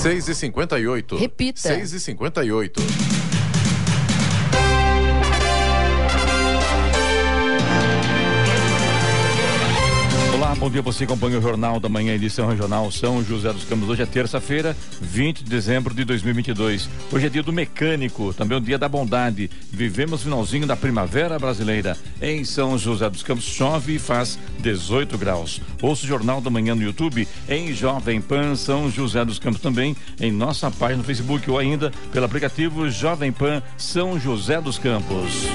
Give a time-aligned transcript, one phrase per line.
[0.00, 1.60] 6 e 58 Repita.
[1.60, 1.92] 6
[10.60, 10.82] bom dia.
[10.82, 13.88] Você acompanha o Jornal da Manhã, edição regional São José dos Campos.
[13.88, 16.88] Hoje é terça-feira, 20 de dezembro de 2022.
[17.10, 19.50] Hoje é dia do mecânico, também o dia da bondade.
[19.72, 21.96] Vivemos finalzinho da primavera brasileira.
[22.20, 25.62] Em São José dos Campos chove e faz 18 graus.
[25.80, 29.96] Ouça o Jornal da Manhã no YouTube, em Jovem Pan São José dos Campos também,
[30.20, 35.46] em nossa página no Facebook ou ainda pelo aplicativo Jovem Pan São José dos Campos.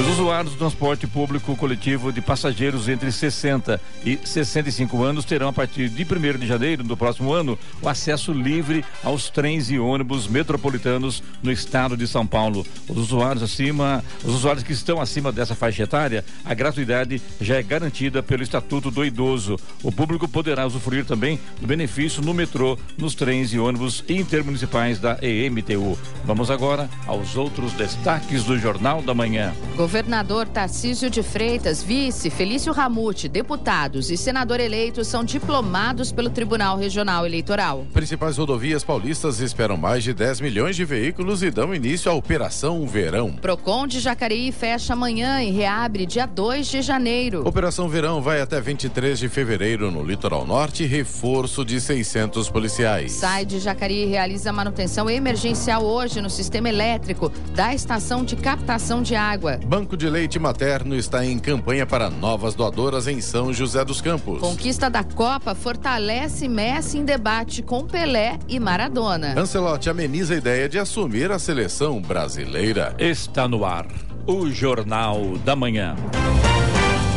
[0.00, 5.52] Os usuários do transporte público coletivo de passageiros entre 60 e 65 anos terão, a
[5.52, 10.26] partir de 1 de janeiro do próximo ano, o acesso livre aos trens e ônibus
[10.26, 12.66] metropolitanos no estado de São Paulo.
[12.88, 17.62] Os usuários acima, os usuários que estão acima dessa faixa etária, a gratuidade já é
[17.62, 19.58] garantida pelo Estatuto do Idoso.
[19.82, 25.18] O público poderá usufruir também do benefício no metrô, nos trens e ônibus intermunicipais da
[25.22, 25.98] EMTU.
[26.24, 29.52] Vamos agora aos outros destaques do Jornal da Manhã.
[29.82, 36.76] Governador Tarcísio de Freitas, vice Felício Ramute, deputados e senador eleitos são diplomados pelo Tribunal
[36.76, 37.84] Regional Eleitoral.
[37.92, 42.86] Principais rodovias paulistas esperam mais de 10 milhões de veículos e dão início à Operação
[42.86, 43.32] Verão.
[43.32, 47.42] Procon de Jacareí fecha amanhã e reabre dia 2 de janeiro.
[47.44, 53.10] Operação Verão vai até 23 de fevereiro no Litoral Norte, reforço de 600 policiais.
[53.10, 59.16] Sai de Jacareí realiza manutenção emergencial hoje no sistema elétrico da estação de captação de
[59.16, 59.58] água.
[59.72, 64.38] Banco de Leite Materno está em campanha para novas doadoras em São José dos Campos.
[64.38, 69.32] Conquista da Copa fortalece Messi em debate com Pelé e Maradona.
[69.34, 72.94] Ancelotti ameniza a ideia de assumir a seleção brasileira.
[72.98, 73.86] Está no ar
[74.26, 75.96] o Jornal da Manhã.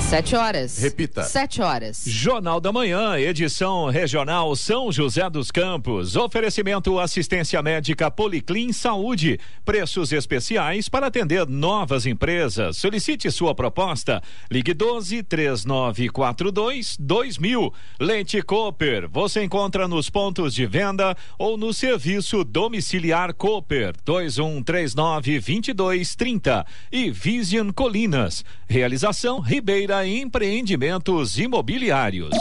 [0.10, 0.78] Sete horas.
[0.78, 1.24] Repita.
[1.24, 2.04] Sete horas.
[2.06, 6.16] Jornal da Manhã, edição regional São José dos Campos.
[6.16, 9.40] Oferecimento assistência médica Policlin Saúde.
[9.66, 12.78] Preços especiais para atender novas empresas.
[12.78, 14.22] Solicite sua proposta.
[14.50, 17.74] Ligue 12 3942 2000.
[18.00, 19.10] Leite Cooper.
[19.10, 27.72] Você encontra nos pontos de venda ou no serviço domiciliar Cooper 2139 2230 e Vision
[27.72, 28.46] Colinas.
[28.68, 32.32] Realização Ribeira Empreendimentos Imobiliários.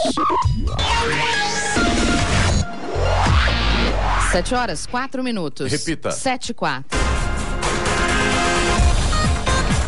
[4.31, 5.71] Sete horas, quatro minutos.
[5.71, 6.11] Repita.
[6.11, 6.97] Sete e quatro.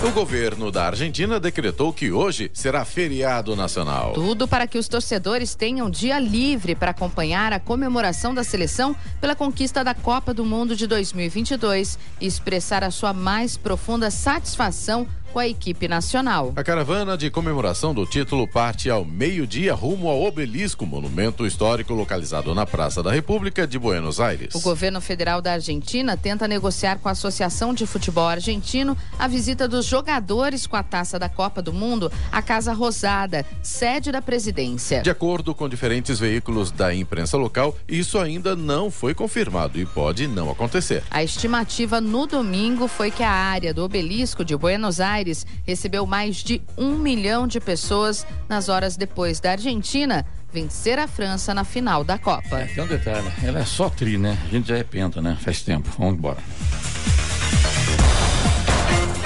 [0.07, 4.13] O governo da Argentina decretou que hoje será feriado nacional.
[4.13, 9.35] Tudo para que os torcedores tenham dia livre para acompanhar a comemoração da seleção pela
[9.35, 15.39] conquista da Copa do Mundo de 2022 e expressar a sua mais profunda satisfação com
[15.39, 16.53] a equipe nacional.
[16.55, 22.55] A caravana de comemoração do título parte ao meio-dia rumo ao Obelisco, monumento histórico localizado
[22.55, 24.55] na Praça da República de Buenos Aires.
[24.55, 29.67] O governo federal da Argentina tenta negociar com a Associação de Futebol Argentino a visita
[29.67, 35.01] dos jogadores com a taça da Copa do Mundo à Casa Rosada, sede da presidência.
[35.01, 40.27] De acordo com diferentes veículos da imprensa local, isso ainda não foi confirmado e pode
[40.27, 41.03] não acontecer.
[41.11, 45.16] A estimativa no domingo foi que a área do obelisco de Buenos Aires
[45.65, 51.53] recebeu mais de um milhão de pessoas nas horas depois da Argentina vencer a França
[51.53, 52.59] na final da Copa.
[52.59, 54.37] É, tem um detalhe, ela é só tri, né?
[54.47, 54.83] A gente já é
[55.21, 55.37] né?
[55.41, 55.89] Faz tempo.
[55.97, 56.37] Vamos embora.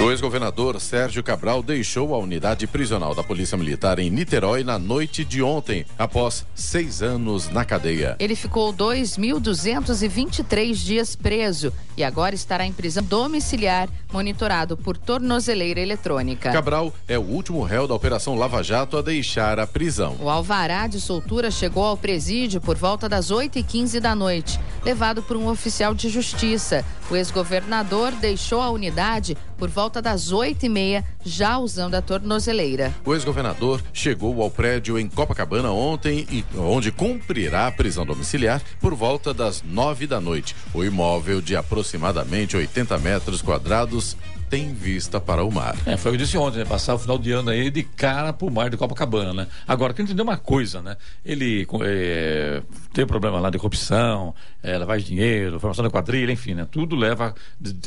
[0.02, 5.24] O ex-governador Sérgio Cabral deixou a unidade prisional da Polícia Militar em Niterói na noite
[5.24, 8.16] de ontem, após seis anos na cadeia.
[8.18, 16.50] Ele ficou 2.223 dias preso e agora estará em prisão domiciliar, monitorado por tornozeleira eletrônica.
[16.50, 20.16] Cabral é o último réu da Operação Lava Jato a deixar a prisão.
[20.18, 25.36] O alvará de soltura chegou ao presídio por volta das 8h15 da noite, levado por
[25.36, 26.84] um oficial de justiça.
[27.08, 32.92] O ex-governador deixou a unidade por volta das 8h30, já usando a tornozeleira.
[33.04, 38.92] O ex-governador chegou ao prédio em Copacabana ontem, e, onde cumprirá a prisão domiciliar por
[38.92, 40.56] volta das 9 da noite.
[40.74, 44.16] O imóvel de aproximadamente 80 metros quadrados
[44.50, 45.76] tem vista para o mar.
[45.86, 46.64] É, foi o que eu disse ontem, né?
[46.64, 49.46] Passar o final de ano aí de cara pro mar de Copacabana, né?
[49.66, 50.96] Agora, tem que entender uma coisa, né?
[51.24, 56.54] Ele é, tem problema lá de corrupção, é, lavagem de dinheiro, formação da quadrilha, enfim,
[56.54, 56.66] né?
[56.70, 57.34] Tudo leva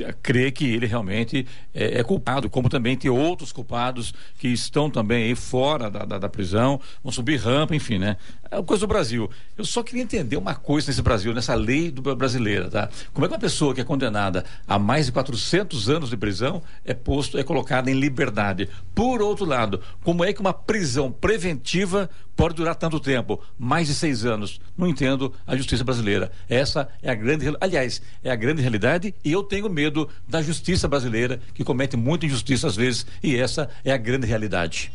[0.07, 4.89] a crer que ele realmente é, é, culpado, como também tem outros culpados que estão
[4.89, 8.17] também aí fora da, da, da prisão, vão subir rampa, enfim, né?
[8.49, 9.29] É uma coisa do Brasil.
[9.57, 12.89] Eu só queria entender uma coisa nesse Brasil, nessa lei do brasileira, tá?
[13.13, 16.61] Como é que uma pessoa que é condenada a mais de 400 anos de prisão
[16.83, 18.69] é posto, é colocado em liberdade.
[18.93, 23.41] Por outro lado, como é que uma prisão preventiva pode durar tanto tempo?
[23.57, 24.59] Mais de seis anos.
[24.77, 26.31] Não entendo a justiça brasileira.
[26.49, 30.87] Essa é a grande, aliás, é a grande realidade e eu tenho medo da justiça
[30.87, 34.91] brasileira, que comete muita injustiça às vezes, e essa é a grande realidade.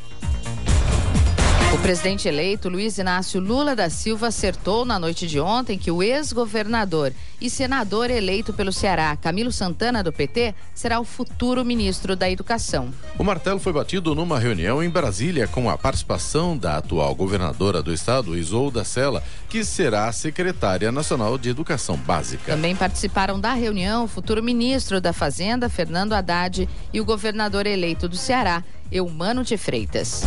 [1.72, 6.02] O presidente eleito Luiz Inácio Lula da Silva acertou na noite de ontem que o
[6.02, 12.28] ex-governador e senador eleito pelo Ceará, Camilo Santana do PT, será o futuro ministro da
[12.28, 12.92] Educação.
[13.16, 17.94] O martelo foi batido numa reunião em Brasília com a participação da atual governadora do
[17.94, 22.52] estado, Isolda Sela, que será a secretária nacional de Educação Básica.
[22.52, 28.08] Também participaram da reunião o futuro ministro da Fazenda, Fernando Haddad, e o governador eleito
[28.08, 30.24] do Ceará, Eumano de Freitas.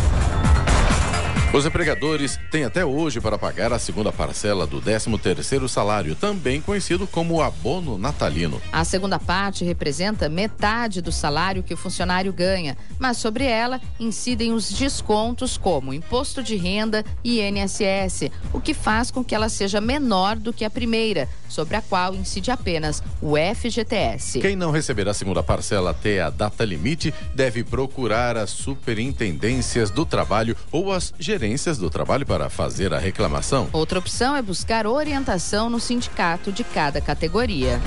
[1.54, 7.06] Os empregadores têm até hoje para pagar a segunda parcela do 13º salário, também conhecido
[7.06, 8.60] como abono natalino.
[8.72, 14.52] A segunda parte representa metade do salário que o funcionário ganha, mas sobre ela incidem
[14.52, 19.80] os descontos como imposto de renda e INSS, o que faz com que ela seja
[19.80, 24.40] menor do que a primeira, sobre a qual incide apenas o FGTS.
[24.40, 30.04] Quem não receber a segunda parcela até a data limite deve procurar as superintendências do
[30.04, 31.43] trabalho ou as gerências
[31.78, 33.68] do trabalho para fazer a reclamação.
[33.72, 37.80] Outra opção é buscar orientação no sindicato de cada categoria.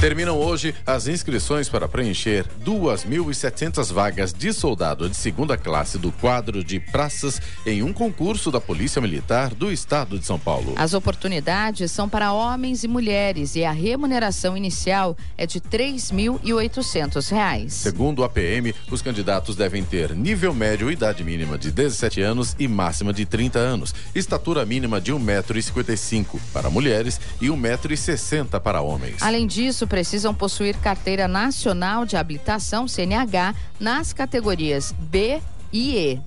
[0.00, 6.62] Terminam hoje as inscrições para preencher 2.700 vagas de soldado de segunda classe do quadro
[6.62, 10.74] de praças em um concurso da Polícia Militar do Estado de São Paulo.
[10.76, 17.70] As oportunidades são para homens e mulheres e a remuneração inicial é de R$ 3.800.
[17.70, 22.68] Segundo a PM, os candidatos devem ter nível médio, idade mínima de 17 anos e
[22.68, 29.22] máxima de 30 anos, estatura mínima de 1,55m para mulheres e 1,60m para homens.
[29.22, 35.40] Além disso, precisam possuir carteira nacional de habilitação CNH nas categorias B
[35.72, 36.20] e E.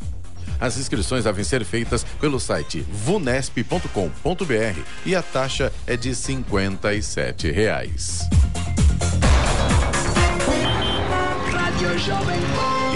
[0.59, 8.19] As inscrições devem ser feitas pelo site vunesp.com.br e a taxa é de 57 reais.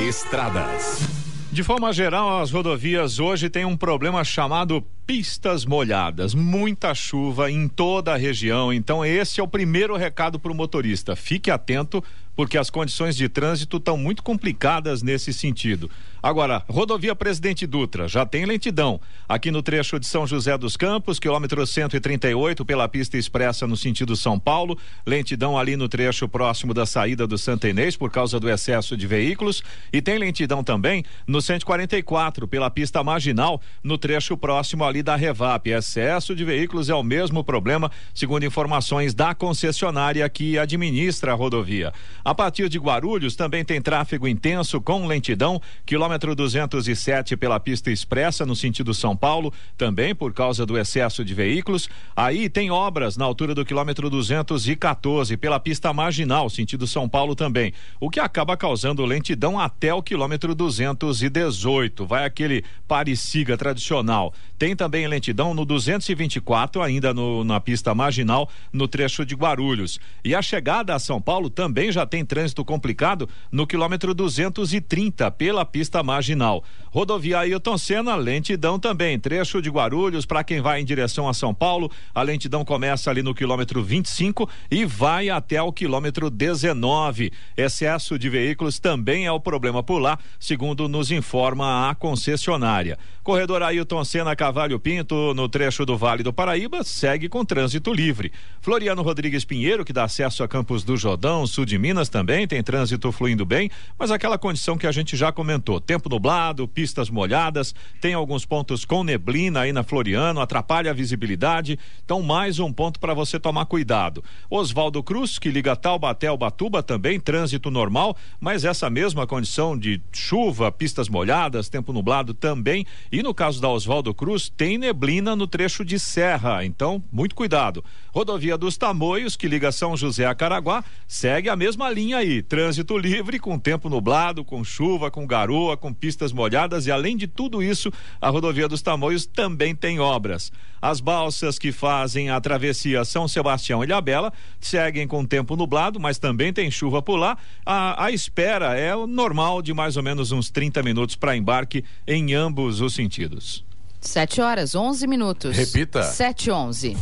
[0.08, 1.23] Estradas.
[1.54, 7.68] De forma geral, as rodovias hoje têm um problema chamado pistas molhadas, muita chuva em
[7.68, 8.74] toda a região.
[8.74, 11.16] Então, esse é o primeiro recado para o motorista.
[11.16, 12.04] Fique atento,
[12.36, 15.90] porque as condições de trânsito estão muito complicadas nesse sentido.
[16.24, 18.98] Agora, rodovia Presidente Dutra já tem lentidão.
[19.28, 24.16] Aqui no trecho de São José dos Campos, quilômetro 138, pela pista expressa no sentido
[24.16, 24.78] São Paulo.
[25.06, 29.06] Lentidão ali no trecho próximo da saída do Santa Inês por causa do excesso de
[29.06, 29.62] veículos.
[29.92, 35.70] E tem lentidão também no 144, pela pista marginal, no trecho próximo ali da Revap.
[35.70, 41.92] Excesso de veículos é o mesmo problema, segundo informações da concessionária que administra a rodovia.
[42.26, 48.46] A partir de Guarulhos também tem tráfego intenso com lentidão, quilômetro 207 pela pista expressa
[48.46, 51.90] no sentido São Paulo, também por causa do excesso de veículos.
[52.16, 57.74] Aí tem obras na altura do quilômetro 214 pela pista marginal, sentido São Paulo também,
[58.00, 62.06] o que acaba causando lentidão até o quilômetro 218.
[62.06, 64.34] Vai aquele pare-siga tradicional.
[64.58, 70.00] Tem também lentidão no 224, ainda no, na pista marginal, no trecho de Guarulhos.
[70.24, 75.66] E a chegada a São Paulo também já tem trânsito complicado no quilômetro 230, pela
[75.66, 76.64] pista marginal.
[76.92, 79.18] Rodovia Ailton Senna, lentidão também.
[79.18, 83.24] Trecho de Guarulhos, para quem vai em direção a São Paulo, a lentidão começa ali
[83.24, 87.32] no quilômetro 25 e vai até o quilômetro 19.
[87.58, 93.00] Excesso de veículos também é o problema por lá, segundo nos informa a concessionária.
[93.24, 98.34] Corredor Ailton Senna Cavalho Pinto, no trecho do Vale do Paraíba, segue com trânsito livre.
[98.62, 102.62] Floriano Rodrigues Pinheiro, que dá acesso a Campos do Jordão, sul de Minas também, tem
[102.62, 107.74] trânsito fluindo bem, mas aquela condição que a gente já comentou: tempo nublado, pistas molhadas,
[108.02, 111.78] tem alguns pontos com neblina aí na Floriano, atrapalha a visibilidade.
[112.04, 114.24] Então, mais um ponto para você tomar cuidado.
[114.50, 120.02] Oswaldo Cruz, que liga Taubaté ao Batuba, também trânsito normal, mas essa mesma condição de
[120.12, 122.86] chuva, pistas molhadas, tempo nublado também.
[123.12, 127.84] E no caso da Oswaldo Cruz, tem neblina no trecho de serra, então muito cuidado.
[128.14, 132.42] Rodovia dos Tamoios, que liga São José a Caraguá, segue a mesma linha aí.
[132.42, 137.28] Trânsito livre, com tempo nublado, com chuva, com garoa, com pistas molhadas e além de
[137.28, 140.52] tudo isso, a rodovia dos Tamoios também tem obras.
[140.82, 146.20] As balsas que fazem a travessia São Sebastião e Ilhabela seguem com tempo nublado, mas
[146.20, 147.38] também tem chuva por lá.
[147.66, 151.86] A, a espera é o normal de mais ou menos uns 30 minutos para embarque
[152.06, 153.64] em ambos os sentidos.
[154.02, 155.56] 7 horas, 11 minutos.
[155.56, 156.04] Repita.
[156.04, 156.98] 7 11.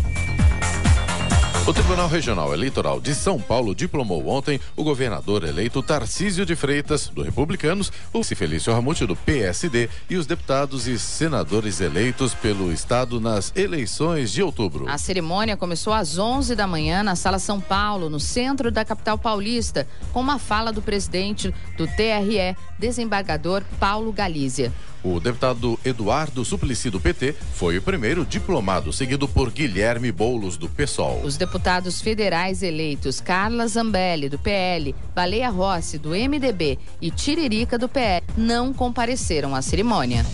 [1.67, 7.07] O Tribunal Regional Eleitoral de São Paulo diplomou ontem o governador eleito Tarcísio de Freitas,
[7.07, 13.21] do Republicanos, o Felício Ramute, do PSD, e os deputados e senadores eleitos pelo Estado
[13.21, 14.89] nas eleições de outubro.
[14.89, 19.19] A cerimônia começou às 11 da manhã na Sala São Paulo, no centro da capital
[19.19, 24.73] paulista, com uma fala do presidente do TRE, desembargador Paulo Galícia.
[25.03, 30.69] O deputado Eduardo Suplicy do PT foi o primeiro diplomado, seguido por Guilherme Boulos do
[30.69, 31.21] PSOL.
[31.23, 37.89] Os deputados federais eleitos Carla Zambelli do PL, Baleia Rossi do MDB e Tiririca do
[37.89, 40.25] PL não compareceram à cerimônia.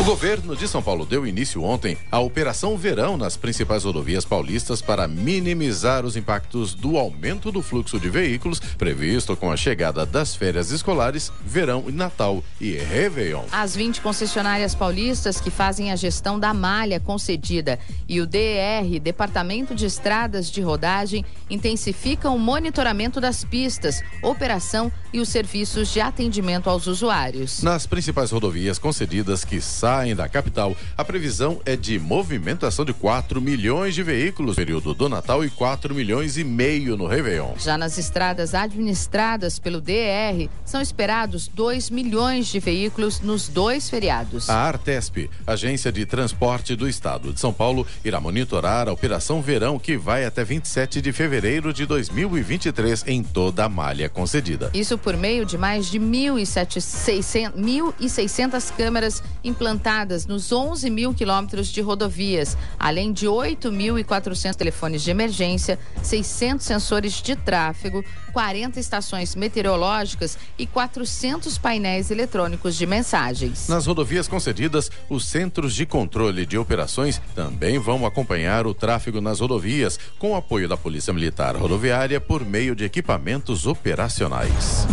[0.00, 4.80] O governo de São Paulo deu início ontem à Operação Verão nas principais rodovias paulistas
[4.80, 10.34] para minimizar os impactos do aumento do fluxo de veículos previsto com a chegada das
[10.34, 13.44] férias escolares, verão e Natal e Réveillon.
[13.52, 17.78] As 20 concessionárias paulistas que fazem a gestão da malha concedida
[18.08, 25.20] e o DR, Departamento de Estradas de Rodagem, intensificam o monitoramento das pistas, operação e
[25.20, 27.62] os serviços de atendimento aos usuários.
[27.62, 33.40] Nas principais rodovias concedidas que saem da capital, a previsão é de movimentação de 4
[33.40, 37.54] milhões de veículos no período do Natal e 4 milhões e meio no Réveillon.
[37.58, 44.48] Já nas estradas administradas pelo DR, são esperados 2 milhões de veículos nos dois feriados.
[44.48, 49.78] A Artesp, Agência de Transporte do Estado de São Paulo, irá monitorar a Operação Verão,
[49.78, 54.70] que vai até 27 de fevereiro de 2023 em toda a malha concedida.
[54.74, 62.58] Isso por meio de mais de 1.600 câmeras implantadas nos 11 mil quilômetros de rodovias,
[62.78, 71.56] além de 8.400 telefones de emergência, 600 sensores de tráfego, 40 estações meteorológicas e 400
[71.58, 73.68] painéis eletrônicos de mensagens.
[73.68, 79.40] Nas rodovias concedidas, os centros de controle de operações também vão acompanhar o tráfego nas
[79.40, 84.86] rodovias, com apoio da Polícia Militar Rodoviária por meio de equipamentos operacionais.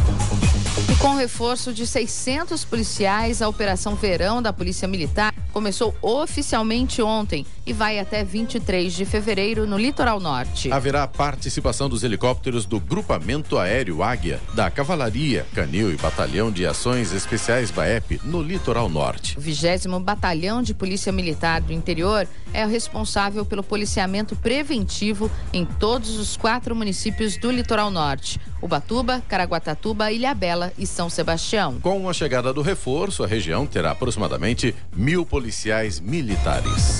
[0.89, 7.43] E com reforço de 600 policiais, a Operação Verão da Polícia Militar começou oficialmente ontem
[7.65, 10.71] e vai até 23 de fevereiro no Litoral Norte.
[10.71, 17.11] Haverá participação dos helicópteros do Grupamento Aéreo Águia, da Cavalaria, Canil e Batalhão de Ações
[17.11, 19.35] Especiais BAEP no Litoral Norte.
[19.37, 25.65] O 20 Batalhão de Polícia Militar do Interior é o responsável pelo policiamento preventivo em
[25.65, 31.79] todos os quatro municípios do Litoral Norte: Ubatuba, Caraguatatuba, Ilhabela e São Sebastião.
[31.81, 36.99] Com a chegada do reforço, a região terá aproximadamente mil policiais militares.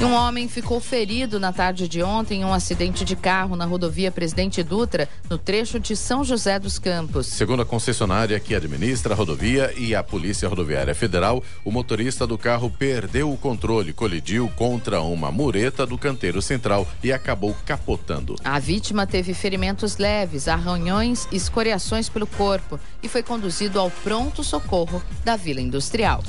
[0.00, 4.12] Um homem ficou ferido na tarde de ontem em um acidente de carro na rodovia
[4.12, 7.26] Presidente Dutra, no trecho de São José dos Campos.
[7.26, 12.38] Segundo a concessionária que administra a rodovia e a Polícia Rodoviária Federal, o motorista do
[12.38, 18.36] carro perdeu o controle, colidiu contra uma mureta do canteiro central e acabou capotando.
[18.44, 24.44] A vítima teve ferimentos leves, arranhões e escoriações pelo corpo e foi conduzido ao pronto
[24.44, 26.22] socorro da Vila Industrial.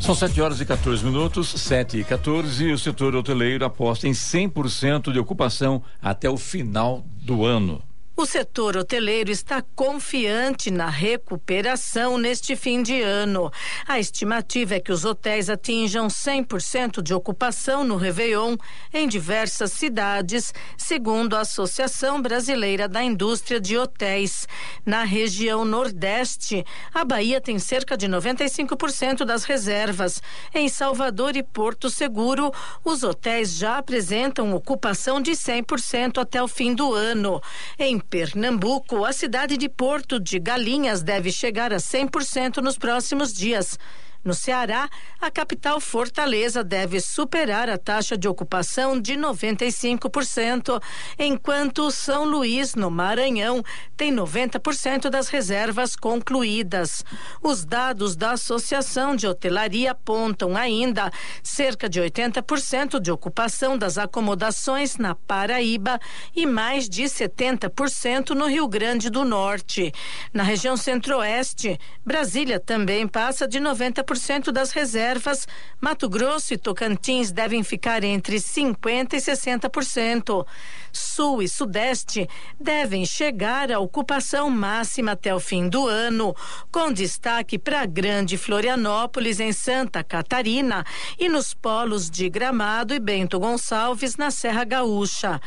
[0.00, 4.12] São 7 horas e 14 minutos, 7 e 14, e o setor hoteleiro aposta em
[4.12, 7.82] 100% de ocupação até o final do ano.
[8.16, 13.50] O setor hoteleiro está confiante na recuperação neste fim de ano.
[13.88, 18.56] A estimativa é que os hotéis atinjam 100% de ocupação no Réveillon
[18.92, 24.46] em diversas cidades, segundo a Associação Brasileira da Indústria de Hotéis.
[24.86, 30.22] Na região Nordeste, a Bahia tem cerca de 95% das reservas.
[30.54, 32.52] Em Salvador e Porto Seguro,
[32.84, 37.42] os hotéis já apresentam ocupação de 100% até o fim do ano.
[37.76, 43.78] Em Pernambuco, a cidade de Porto de Galinhas deve chegar a 100% nos próximos dias.
[44.24, 44.88] No Ceará,
[45.20, 50.82] a capital Fortaleza deve superar a taxa de ocupação de 95%,
[51.18, 53.62] enquanto São Luís, no Maranhão,
[53.94, 57.04] tem 90% das reservas concluídas.
[57.42, 61.12] Os dados da Associação de Hotelaria apontam ainda
[61.42, 66.00] cerca de 80% de ocupação das acomodações na Paraíba
[66.34, 69.92] e mais de 70% no Rio Grande do Norte.
[70.32, 75.46] Na região Centro-Oeste, Brasília também passa de 90% 100% das reservas,
[75.80, 80.46] Mato Grosso e Tocantins devem ficar entre 50% e 60%.
[80.92, 82.28] Sul e Sudeste
[82.58, 86.34] devem chegar à ocupação máxima até o fim do ano,
[86.70, 90.84] com destaque para Grande Florianópolis, em Santa Catarina,
[91.18, 95.40] e nos polos de Gramado e Bento Gonçalves, na Serra Gaúcha.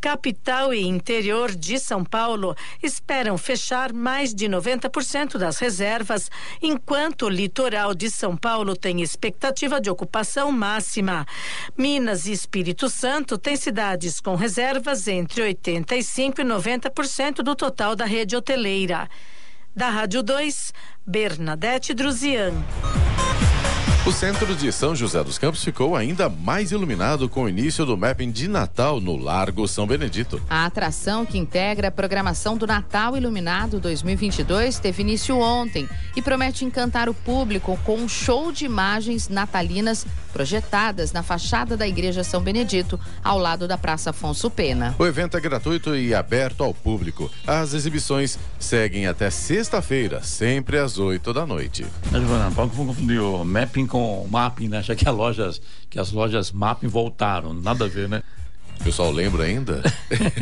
[0.00, 6.30] Capital e interior de São Paulo esperam fechar mais de 90% das reservas,
[6.62, 11.26] enquanto o litoral de São Paulo tem expectativa de ocupação máxima.
[11.76, 18.04] Minas e Espírito Santo têm cidades com reservas entre 85 e 90% do total da
[18.04, 19.08] rede hoteleira.
[19.74, 20.72] Da Rádio 2,
[21.06, 22.52] Bernadette Druzian.
[24.06, 27.94] O centro de São José dos Campos ficou ainda mais iluminado com o início do
[27.94, 30.40] mapping de Natal no Largo São Benedito.
[30.48, 35.86] A atração que integra a programação do Natal Iluminado 2022 teve início ontem
[36.16, 41.86] e promete encantar o público com um show de imagens natalinas projetadas na fachada da
[41.86, 44.94] Igreja São Benedito, ao lado da Praça Afonso Pena.
[44.98, 47.30] O evento é gratuito e aberto ao público.
[47.46, 51.84] As exibições seguem até sexta-feira, sempre às 8 da noite.
[52.54, 54.82] Pode confundir o mapping com com mapping, né?
[54.82, 57.52] Já que, lojas, que as lojas mapping voltaram.
[57.52, 58.22] Nada a ver, né?
[58.80, 59.82] O pessoal lembra ainda?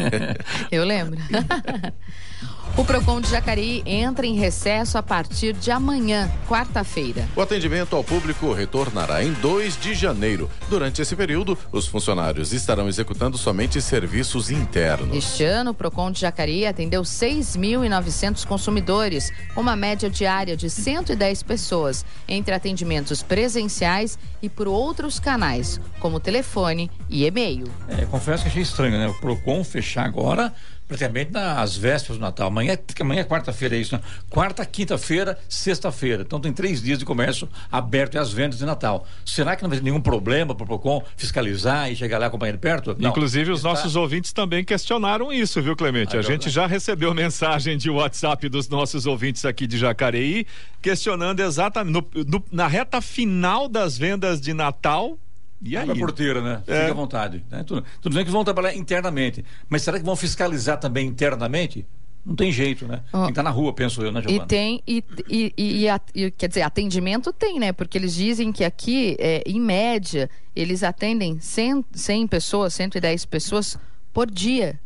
[0.70, 1.18] Eu lembro.
[2.78, 7.26] O Procon de Jacareí entra em recesso a partir de amanhã, quarta-feira.
[7.34, 10.50] O atendimento ao público retornará em 2 de janeiro.
[10.68, 15.16] Durante esse período, os funcionários estarão executando somente serviços internos.
[15.16, 22.04] Este ano, o Procon de Jacareí atendeu 6.900 consumidores, uma média diária de 110 pessoas,
[22.28, 27.68] entre atendimentos presenciais e por outros canais, como telefone e e-mail.
[27.88, 29.08] É, confesso que achei estranho, né?
[29.08, 30.52] O Procon fechar agora
[30.86, 32.48] praticamente nas vésperas do Natal.
[32.48, 34.00] Amanhã, amanhã é quarta-feira, é isso, né?
[34.30, 36.22] Quarta, quinta-feira, sexta-feira.
[36.22, 39.06] Então tem três dias de comércio aberto e as vendas de Natal.
[39.24, 42.58] Será que não vai ter nenhum problema para o PROCON fiscalizar e chegar lá acompanhando
[42.58, 42.96] perto?
[42.98, 43.10] Não.
[43.10, 43.70] Inclusive, os Está...
[43.70, 46.16] nossos ouvintes também questionaram isso, viu, Clemente?
[46.16, 50.46] Ah, a gente já recebeu mensagem de WhatsApp dos nossos ouvintes aqui de Jacareí,
[50.80, 55.18] questionando exatamente no, no, na reta final das vendas de Natal
[55.62, 55.90] e aí?
[55.90, 56.62] a porteira, né?
[56.66, 56.80] É.
[56.80, 57.44] Fica à vontade.
[57.50, 57.64] Né?
[57.64, 61.86] Tudo, tudo bem que vão trabalhar internamente, mas será que vão fiscalizar também internamente?
[62.24, 63.02] Não tem jeito, né?
[63.12, 63.24] Oh.
[63.26, 64.44] Quem tá na rua, penso eu, né, Giovana?
[64.44, 67.72] E tem, e, e, e, e, quer dizer, atendimento tem, né?
[67.72, 73.78] Porque eles dizem que aqui, é, em média, eles atendem 100, 100 pessoas, 110 pessoas
[74.12, 74.80] por dia.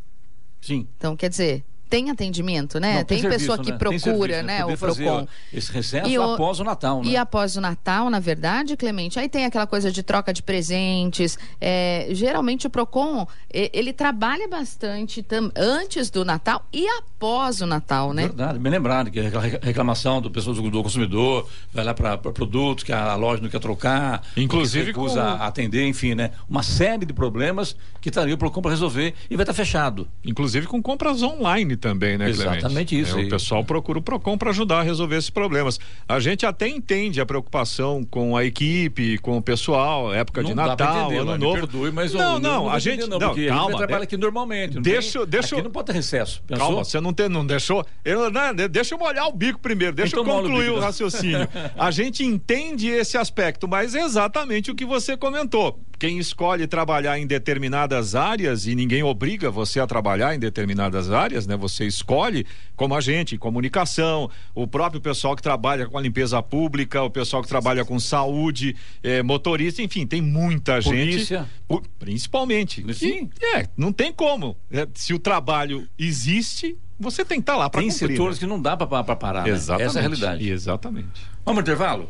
[0.61, 0.87] Sim.
[0.99, 2.99] Então, quer dizer, tem atendimento, né?
[2.99, 3.77] Não, tem, tem serviço, pessoa que né?
[3.77, 4.65] procura, serviço, né?
[4.65, 5.29] O Procon.
[5.53, 7.11] Esse recesso e o, após o Natal, né?
[7.11, 11.37] E após o Natal, na verdade, Clemente, aí tem aquela coisa de troca de presentes.
[11.61, 18.13] É, geralmente o Procon ele trabalha bastante tam, antes do Natal e após o Natal,
[18.13, 18.23] né?
[18.23, 22.93] Verdade, bem lembrado que a reclamação do pessoal do consumidor vai lá para produtos que
[22.93, 25.43] a loja não quer trocar, inclusive recusa com...
[25.43, 26.31] atender, enfim, né?
[26.49, 30.09] Uma série de problemas que estaria o Procon para resolver e vai estar fechado.
[30.25, 32.59] Inclusive com compras online também, né, Clemente?
[32.59, 33.19] Exatamente isso.
[33.19, 35.81] É, o pessoal procura o PROCON para ajudar a resolver esses problemas.
[36.09, 40.55] A gente até entende a preocupação com a equipe, com o pessoal, época não de
[40.55, 41.67] Natal, entender, ano novo.
[41.67, 44.75] Perdoe, mas não, não, não, a gente não, não calma, trabalha aqui normalmente.
[44.75, 46.43] Não deixa, tem, deixa, aqui não pode ter recesso.
[46.47, 46.67] Pensou?
[46.67, 47.85] Calma, você não tem, não deixou?
[48.05, 51.49] Eu, não, deixa eu molhar o bico primeiro, deixa eu concluir o, o raciocínio.
[51.77, 57.19] a gente entende esse aspecto, mas é exatamente o que você comentou quem escolhe trabalhar
[57.19, 61.55] em determinadas áreas e ninguém obriga você a trabalhar em determinadas áreas, né?
[61.59, 67.03] Você escolhe, como a gente, comunicação, o próprio pessoal que trabalha com a limpeza pública,
[67.03, 71.47] o pessoal que trabalha com saúde, eh, motorista, enfim, tem muita Polícia.
[71.69, 71.91] gente.
[71.99, 72.95] Principalmente.
[72.95, 73.29] Sim.
[73.55, 74.57] é, não tem como.
[74.71, 77.99] É, se o trabalho existe, você tem que estar tá lá para cumprir.
[77.99, 78.41] Tem setores né?
[78.41, 79.47] que não dá para parar.
[79.47, 79.83] Exatamente.
[79.83, 79.87] Né?
[79.87, 80.49] Essa é a realidade.
[80.49, 81.21] Exatamente.
[81.45, 82.09] Vamos ao intervalo?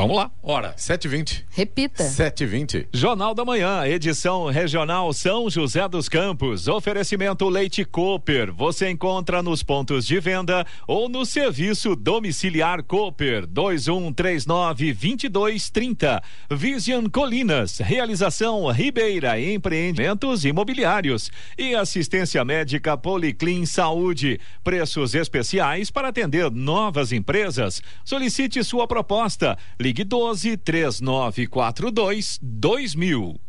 [0.00, 0.30] Vamos lá.
[0.42, 0.74] Hora.
[0.78, 1.44] 7h20.
[1.50, 2.02] Repita.
[2.02, 2.86] 7h20.
[2.90, 6.68] Jornal da Manhã, edição regional São José dos Campos.
[6.68, 8.50] Oferecimento Leite Cooper.
[8.54, 16.22] Você encontra nos pontos de venda ou no serviço domiciliar Cooper 2139 2230.
[16.50, 17.76] Vision Colinas.
[17.76, 21.30] Realização Ribeira Empreendimentos Imobiliários.
[21.58, 24.40] E assistência médica Policlin Saúde.
[24.64, 27.82] Preços especiais para atender novas empresas.
[28.02, 29.58] Solicite sua proposta.
[29.78, 33.40] Ligue 12 3942 2000.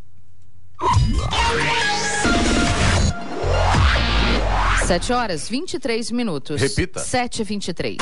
[4.85, 6.59] Sete horas vinte e três minutos.
[6.59, 6.99] Repita.
[6.99, 7.97] Sete vinte e três.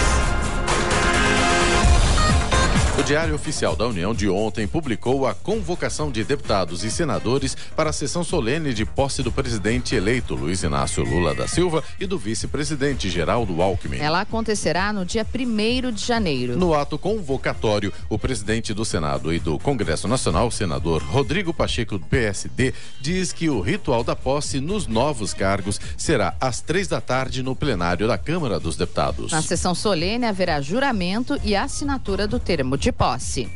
[2.99, 7.91] O Diário Oficial da União de ontem publicou a convocação de deputados e senadores para
[7.91, 12.19] a sessão solene de posse do presidente eleito Luiz Inácio Lula da Silva e do
[12.19, 13.99] vice-presidente Geraldo Alckmin.
[13.99, 16.57] Ela acontecerá no dia 1 de janeiro.
[16.57, 22.05] No ato convocatório, o presidente do Senado e do Congresso Nacional, senador Rodrigo Pacheco, do
[22.05, 27.41] PSD, diz que o ritual da posse nos novos cargos será às três da tarde
[27.41, 29.31] no plenário da Câmara dos Deputados.
[29.31, 33.47] Na sessão solene haverá juramento e assinatura do termo de de posse.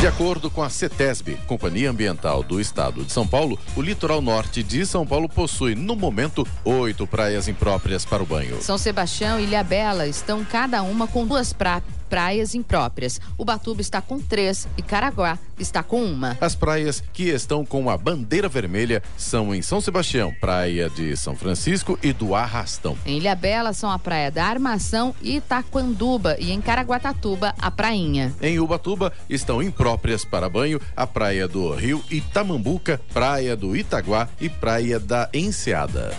[0.00, 4.62] De acordo com a CETESB, Companhia Ambiental do Estado de São Paulo, o litoral norte
[4.62, 8.60] de São Paulo possui, no momento, oito praias impróprias para o banho.
[8.60, 13.18] São Sebastião e Ilha Bela estão cada uma com duas praias praias impróprias.
[13.38, 16.36] Ubatuba está com três e Caraguá está com uma.
[16.42, 21.34] As praias que estão com a bandeira vermelha são em São Sebastião, Praia de São
[21.34, 22.98] Francisco e do Arrastão.
[23.06, 28.34] Em Ilha Bela são a Praia da Armação e Itaquanduba e em Caraguatatuba a Prainha.
[28.42, 34.50] Em Ubatuba estão impróprias para banho a Praia do Rio Itamambuca, Praia do Itaguá e
[34.50, 36.12] Praia da Enseada.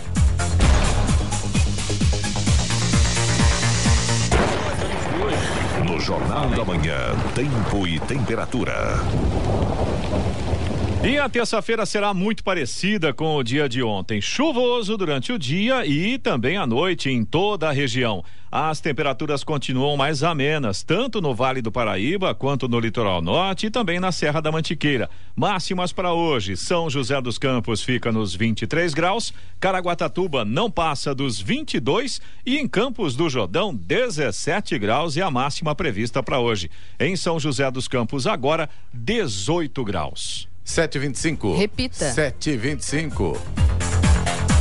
[6.04, 6.98] Jornal da Manhã,
[7.34, 8.74] Tempo e Temperatura.
[11.06, 14.22] E a terça-feira será muito parecida com o dia de ontem.
[14.22, 18.24] Chuvoso durante o dia e também à noite em toda a região.
[18.50, 23.70] As temperaturas continuam mais amenas, tanto no Vale do Paraíba quanto no litoral norte e
[23.70, 25.10] também na Serra da Mantiqueira.
[25.36, 31.38] Máximas para hoje: São José dos Campos fica nos 23 graus, Caraguatatuba não passa dos
[31.38, 36.70] 22 e em Campos do Jordão 17 graus é a máxima prevista para hoje.
[36.98, 40.53] Em São José dos Campos agora 18 graus.
[40.64, 41.56] 725.
[41.58, 42.10] Repita.
[42.12, 43.36] 725.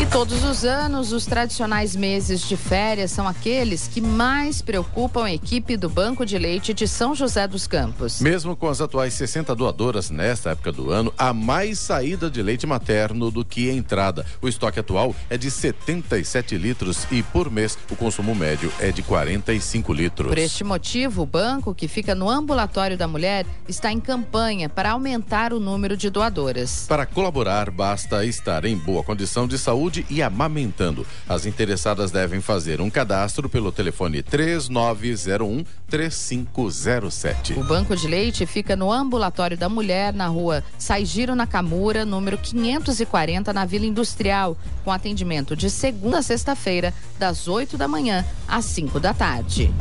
[0.03, 5.33] E todos os anos, os tradicionais meses de férias são aqueles que mais preocupam a
[5.33, 8.19] equipe do Banco de Leite de São José dos Campos.
[8.19, 12.67] Mesmo com as atuais 60 doadoras nesta época do ano, há mais saída de leite
[12.67, 14.25] materno do que entrada.
[14.41, 19.01] O estoque atual é de 77 litros e por mês o consumo médio é de
[19.03, 20.27] 45 litros.
[20.27, 24.91] Por este motivo, o banco, que fica no ambulatório da mulher, está em campanha para
[24.91, 26.87] aumentar o número de doadoras.
[26.89, 31.05] Para colaborar, basta estar em boa condição de saúde e amamentando.
[31.27, 37.53] As interessadas devem fazer um cadastro pelo telefone 3901 3507.
[37.53, 43.53] O Banco de Leite fica no Ambulatório da Mulher, na rua Saigiro Nakamura, número 540,
[43.53, 48.99] na Vila Industrial, com atendimento de segunda a sexta-feira, das 8 da manhã às 5
[48.99, 49.73] da tarde.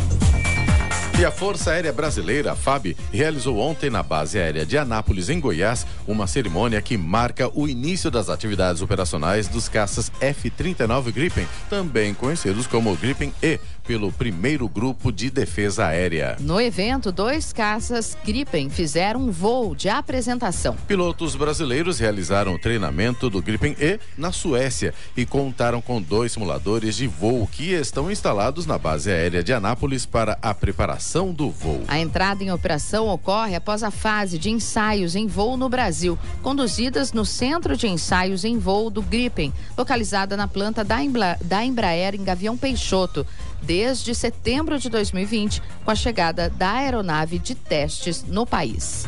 [1.18, 5.38] E a Força Aérea Brasileira, a FAB, realizou ontem na base aérea de Anápolis, em
[5.38, 12.12] Goiás, uma cerimônia que marca o início das atividades operacionais dos caças F-39 Gripen, também
[12.14, 16.36] conhecidos como Gripen E, pelo primeiro grupo de defesa aérea.
[16.40, 20.76] No evento, dois caças Gripen fizeram um voo de apresentação.
[20.86, 26.96] Pilotos brasileiros realizaram o treinamento do Gripen E na Suécia e contaram com dois simuladores
[26.96, 31.84] de voo que estão instalados na base aérea de Anápolis para a preparação do voo.
[31.88, 37.12] A entrada em operação ocorre após a fase de ensaios em voo no Brasil, conduzidas
[37.12, 42.14] no Centro de Ensaios em Voo do Gripen, localizada na planta da, Embla, da Embraer
[42.14, 43.26] em Gavião Peixoto
[43.62, 49.06] desde setembro de 2020, com a chegada da aeronave de testes no país.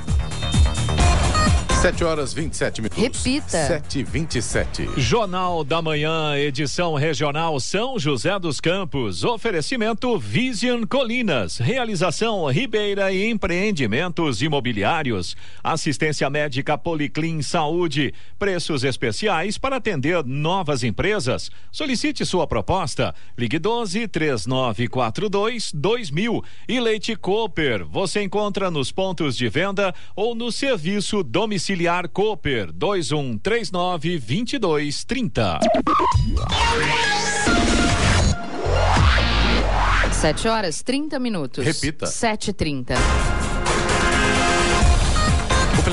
[1.85, 3.03] 7 horas 27 minutos.
[3.03, 3.67] Repita.
[3.67, 9.23] 7 e 27 Jornal da Manhã, edição regional São José dos Campos.
[9.23, 11.59] Oferecimento Vision Colinas.
[11.59, 15.37] Realização Ribeira e Empreendimentos Imobiliários.
[15.63, 18.15] Assistência médica Policlin Saúde.
[18.39, 21.51] Preços especiais para atender novas empresas.
[21.71, 23.15] Solicite sua proposta.
[23.37, 26.43] Ligue 12 3942 2000.
[26.67, 27.85] E Leite Cooper.
[27.85, 35.59] Você encontra nos pontos de venda ou no serviço domiciliar Auxiliar Cooper 2139 2230.
[40.13, 41.65] Sete horas 30 minutos.
[41.65, 42.07] Repita.
[42.07, 42.95] 7h30.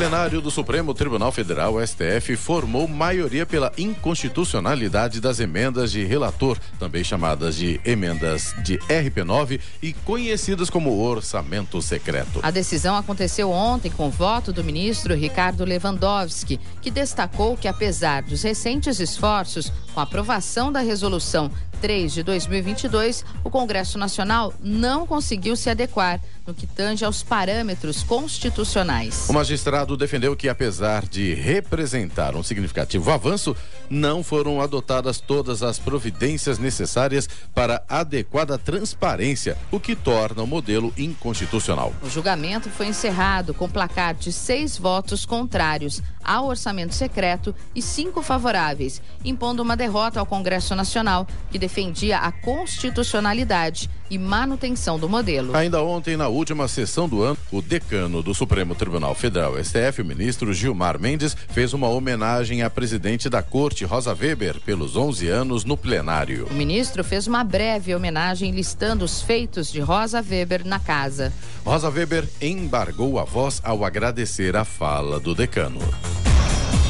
[0.02, 6.58] O plenário do Supremo Tribunal Federal, STF, formou maioria pela inconstitucionalidade das emendas de relator,
[6.80, 12.40] também chamadas de emendas de RP9 e conhecidas como orçamento secreto.
[12.42, 18.42] A decisão aconteceu ontem com voto do ministro Ricardo Lewandowski, que destacou que, apesar dos
[18.42, 25.56] recentes esforços com a aprovação da resolução 3 de 2022, o Congresso Nacional não conseguiu
[25.56, 29.28] se adequar no que tange aos parâmetros constitucionais.
[29.30, 33.56] O magistrado defendeu que, apesar de representar um significativo avanço,
[33.90, 40.94] não foram adotadas todas as providências necessárias para adequada transparência, o que torna o modelo
[40.98, 41.94] inconstitucional.
[42.04, 48.22] O julgamento foi encerrado com placar de seis votos contrários ao orçamento secreto e cinco
[48.22, 55.56] favoráveis, impondo uma derrota ao Congresso Nacional, que defendia a constitucionalidade e manutenção do modelo.
[55.56, 60.06] Ainda ontem, na última sessão do ano, o decano do Supremo Tribunal Federal, STF, o
[60.06, 65.64] ministro Gilmar Mendes, fez uma homenagem à presidente da Corte, Rosa Weber, pelos 11 anos
[65.64, 66.46] no plenário.
[66.52, 71.32] O ministro fez uma breve homenagem listando os feitos de Rosa Weber na casa.
[71.64, 75.80] Rosa Weber embargou a voz ao agradecer a fala do decano.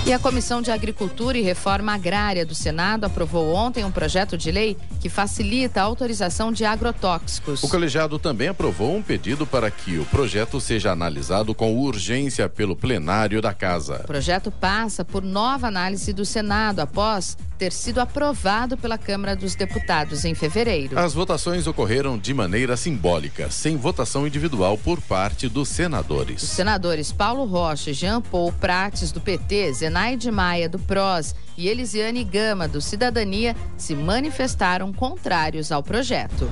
[0.03, 4.51] E a Comissão de Agricultura e Reforma Agrária do Senado aprovou ontem um projeto de
[4.51, 7.61] lei que facilita a autorização de agrotóxicos.
[7.61, 12.75] O colegiado também aprovou um pedido para que o projeto seja analisado com urgência pelo
[12.75, 14.01] plenário da casa.
[14.03, 19.53] O projeto passa por nova análise do Senado após ter sido aprovado pela Câmara dos
[19.53, 20.97] Deputados em fevereiro.
[20.97, 26.41] As votações ocorreram de maneira simbólica, sem votação individual por parte dos senadores.
[26.41, 32.23] Os senadores Paulo Rocha, Jean Paul Prates, do PT, Zenaide Maia, do PROS e Elisiane
[32.23, 36.49] Gama, do Cidadania, se manifestaram contrários ao projeto.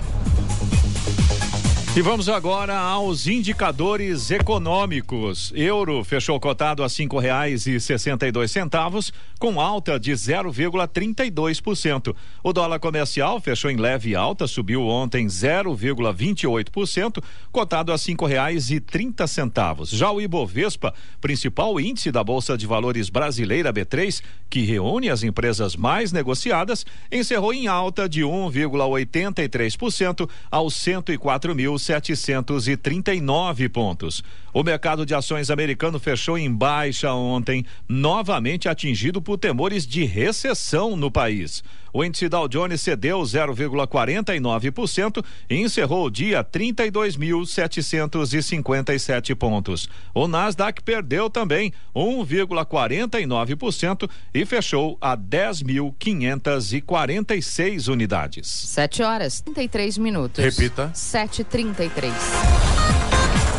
[1.95, 5.51] E vamos agora aos indicadores econômicos.
[5.55, 12.15] Euro fechou cotado a cinco reais e sessenta e dois centavos, com alta de 0,32%.
[12.43, 18.79] O dólar comercial fechou em leve alta, subiu ontem 0,28%, cotado a cinco reais e
[18.79, 19.89] trinta centavos.
[19.89, 25.75] Já o Ibovespa, principal índice da Bolsa de Valores brasileira B3, que reúne as empresas
[25.75, 34.23] mais negociadas, encerrou em alta de 1,83% aos 104 mil 739 pontos.
[34.53, 40.95] O mercado de ações americano fechou em baixa ontem, novamente atingido por temores de recessão
[40.95, 41.63] no país.
[41.93, 49.89] O índice Dow Jones cedeu 0,49% e encerrou o dia 32.757 pontos.
[50.13, 58.47] O Nasdaq perdeu também 1,49% e fechou a 10.546 unidades.
[58.47, 60.41] 7 horas 33 minutos.
[60.43, 60.91] Repita.
[60.93, 62.68] 7h33.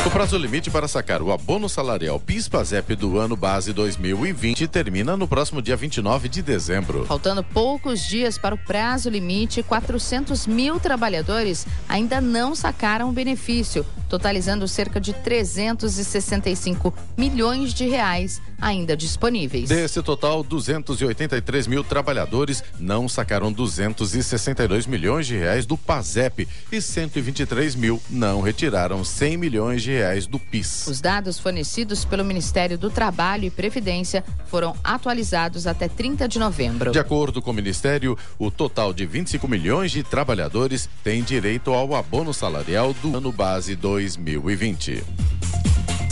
[0.07, 5.29] O prazo limite para sacar o abono salarial PIS/PASEP do ano base 2020 termina no
[5.29, 7.05] próximo dia 29 de dezembro.
[7.05, 13.85] Faltando poucos dias para o prazo limite, 400 mil trabalhadores ainda não sacaram o benefício,
[14.11, 19.69] totalizando cerca de 365 milhões de reais ainda disponíveis.
[19.69, 27.75] Desse total, 283 mil trabalhadores não sacaram 262 milhões de reais do PASEP e 123
[27.77, 30.89] mil não retiraram 100 milhões de reais do PIS.
[30.89, 36.91] Os dados fornecidos pelo Ministério do Trabalho e Previdência foram atualizados até 30 de novembro.
[36.91, 41.95] De acordo com o Ministério, o total de 25 milhões de trabalhadores tem direito ao
[41.95, 43.77] abono salarial do ano base
[44.09, 45.03] 2020.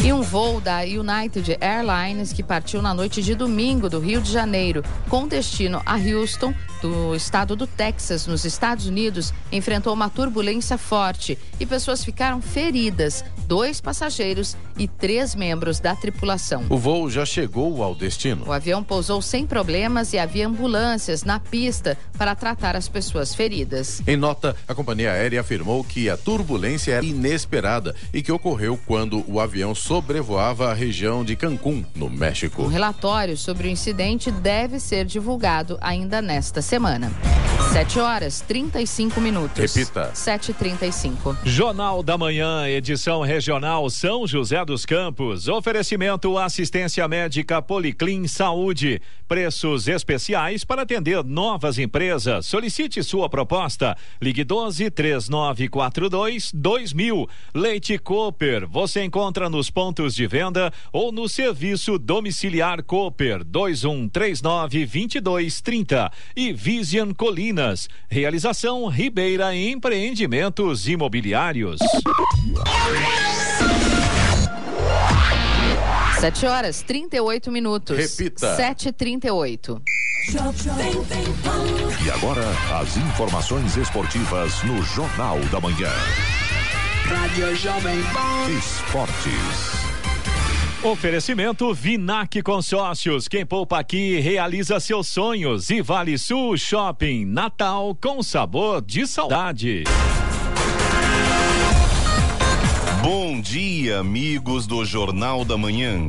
[0.04, 4.30] E um voo da United Airlines que partiu na noite de domingo do Rio de
[4.30, 10.78] Janeiro, com destino a Houston, do estado do Texas, nos Estados Unidos, enfrentou uma turbulência
[10.78, 16.64] forte e pessoas ficaram feridas, dois passageiros e três membros da tripulação.
[16.70, 18.46] O voo já chegou ao destino.
[18.46, 24.00] O avião pousou sem problemas e havia ambulâncias na pista para tratar as pessoas feridas.
[24.06, 29.24] Em nota, a companhia aérea afirmou que a turbulência era inesperada e que ocorreu quando
[29.26, 32.62] o avião sobrevoava a região de Cancún, no México.
[32.62, 37.10] Um relatório sobre o incidente deve ser divulgado ainda nesta semana.
[37.72, 39.74] 7 horas 35 minutos.
[39.74, 40.10] Repita.
[40.14, 41.36] 7h35.
[41.44, 45.48] Jornal da Manhã, edição regional São José dos Campos.
[45.48, 49.02] Oferecimento assistência médica Policlin Saúde.
[49.26, 52.46] Preços especiais para atender novas empresas.
[52.46, 53.96] Solicite sua proposta.
[54.20, 57.28] Ligue 12 3942 2000.
[57.54, 58.66] Leite Cooper.
[58.66, 67.12] Você encontra nos pontos de venda ou no serviço domiciliar Cooper 2139 2230 e Vision
[67.12, 67.88] Colinas.
[68.08, 71.78] Realização Ribeira Empreendimentos Imobiliários.
[76.18, 77.96] 7 horas 38 minutos.
[77.96, 78.56] Repita.
[78.56, 79.80] 7h38.
[82.04, 82.42] E agora,
[82.80, 85.92] as informações esportivas no Jornal da Manhã.
[87.08, 88.50] Rádio Jovem Pan.
[88.50, 89.88] Esportes.
[90.82, 93.26] Oferecimento Vinac Consórcios.
[93.26, 95.70] Quem poupa aqui realiza seus sonhos.
[95.70, 97.24] E Vale Sul Shopping.
[97.24, 99.84] Natal com sabor de saudade.
[103.00, 106.08] Bom dia, amigos do Jornal da Manhã.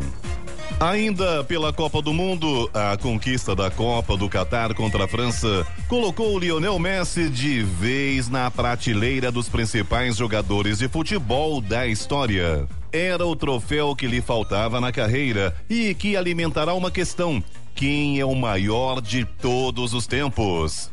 [0.79, 6.33] Ainda pela Copa do Mundo, a conquista da Copa do Catar contra a França colocou
[6.33, 12.65] o Lionel Messi de vez na prateleira dos principais jogadores de futebol da história.
[12.93, 17.43] Era o troféu que lhe faltava na carreira e que alimentará uma questão:
[17.75, 20.89] quem é o maior de todos os tempos.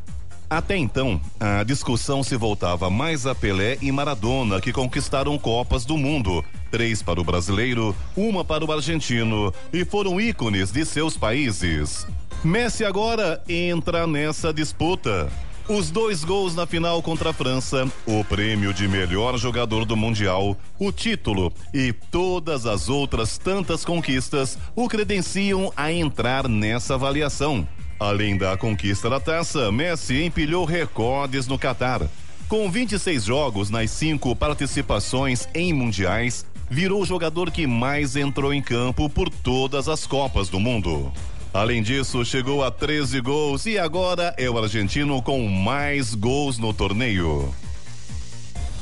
[0.49, 5.97] Até então, a discussão se voltava mais a Pelé e Maradona, que conquistaram Copas do
[5.97, 6.45] Mundo.
[6.71, 12.07] Três para o brasileiro, uma para o argentino, e foram ícones de seus países.
[12.45, 15.29] Messi agora entra nessa disputa.
[15.69, 20.57] Os dois gols na final contra a França, o prêmio de melhor jogador do Mundial,
[20.79, 27.67] o título e todas as outras tantas conquistas o credenciam a entrar nessa avaliação.
[27.99, 32.03] Além da conquista da taça, Messi empilhou recordes no Catar.
[32.47, 38.61] Com 26 jogos nas cinco participações em mundiais, virou o jogador que mais entrou em
[38.61, 41.11] campo por todas as Copas do Mundo.
[41.55, 46.75] Além disso, chegou a 13 gols e agora é o argentino com mais gols no
[46.75, 47.53] torneio.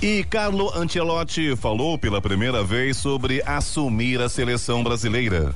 [0.02, 5.54] E Carlo Ancelotti falou pela primeira vez sobre assumir a seleção brasileira.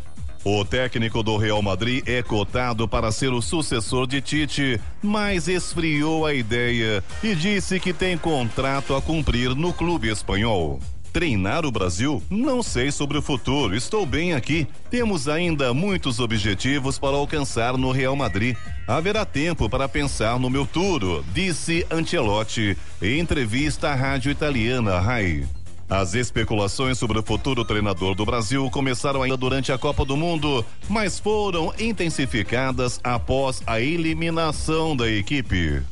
[0.51, 6.25] O técnico do Real Madrid é cotado para ser o sucessor de Tite, mas esfriou
[6.25, 10.81] a ideia e disse que tem contrato a cumprir no clube espanhol.
[11.13, 12.23] Treinar o Brasil?
[12.31, 14.67] Não sei sobre o futuro, estou bem aqui.
[14.91, 18.57] Temos ainda muitos objetivos para alcançar no Real Madrid.
[18.87, 25.47] Haverá tempo para pensar no meu futuro, disse Ancelotti em entrevista à rádio italiana Rai.
[25.89, 30.65] As especulações sobre o futuro treinador do Brasil começaram ainda durante a Copa do Mundo,
[30.87, 35.83] mas foram intensificadas após a eliminação da equipe.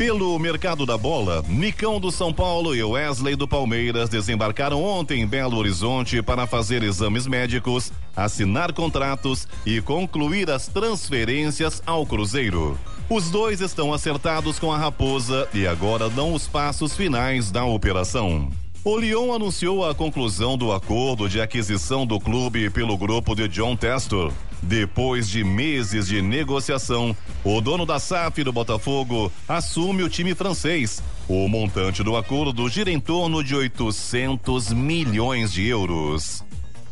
[0.00, 5.26] Pelo mercado da bola, Nicão do São Paulo e Wesley do Palmeiras desembarcaram ontem em
[5.26, 12.78] Belo Horizonte para fazer exames médicos, assinar contratos e concluir as transferências ao Cruzeiro.
[13.10, 18.48] Os dois estão acertados com a Raposa e agora dão os passos finais da operação.
[18.82, 23.76] O Lyon anunciou a conclusão do acordo de aquisição do clube pelo grupo de John
[23.76, 24.32] Testor.
[24.62, 27.14] Depois de meses de negociação,
[27.44, 31.02] o dono da SAF do Botafogo assume o time francês.
[31.28, 36.42] O montante do acordo gira em torno de 800 milhões de euros.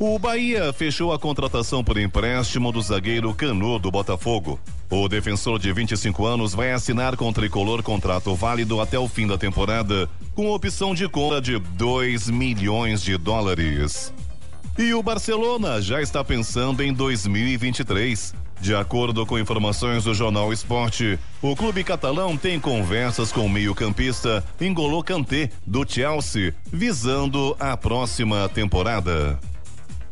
[0.01, 4.61] O Bahia fechou a contratação por empréstimo do zagueiro Canu do Botafogo.
[4.89, 9.27] O defensor de 25 anos vai assinar com o tricolor contrato válido até o fim
[9.27, 14.15] da temporada, com opção de compra de 2 milhões de dólares.
[14.79, 18.35] E o Barcelona já está pensando em 2023.
[18.61, 24.45] De acordo com informações do jornal Esporte, o clube catalão tem conversas com o meio-campista
[24.61, 29.39] Engolo Kanté, do Chelsea, visando a próxima temporada.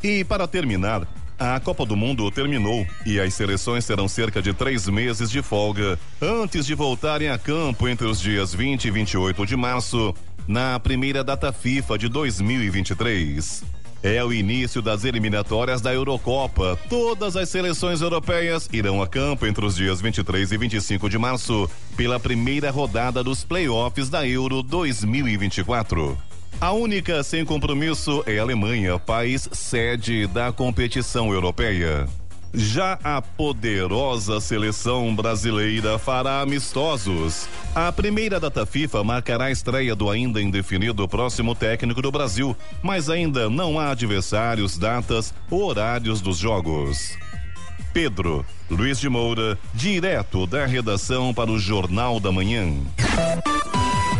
[0.07, 1.05] E para terminar,
[1.37, 5.99] a Copa do Mundo terminou e as seleções terão cerca de três meses de folga
[6.23, 10.15] antes de voltarem a campo entre os dias 20 e 28 de março,
[10.47, 13.65] na primeira data FIFA de 2023.
[14.01, 16.79] É o início das eliminatórias da Eurocopa.
[16.89, 21.69] Todas as seleções europeias irão a campo entre os dias 23 e 25 de março
[21.97, 26.17] pela primeira rodada dos playoffs da Euro 2024.
[26.61, 32.09] A única sem compromisso é a Alemanha, país sede da competição europeia.
[32.55, 37.47] Já a poderosa seleção brasileira fará amistosos.
[37.75, 43.11] A primeira data FIFA marcará a estreia do ainda indefinido próximo técnico do Brasil, mas
[43.11, 47.19] ainda não há adversários, datas ou horários dos jogos.
[47.93, 52.73] Pedro Luiz de Moura, direto da redação para o Jornal da Manhã.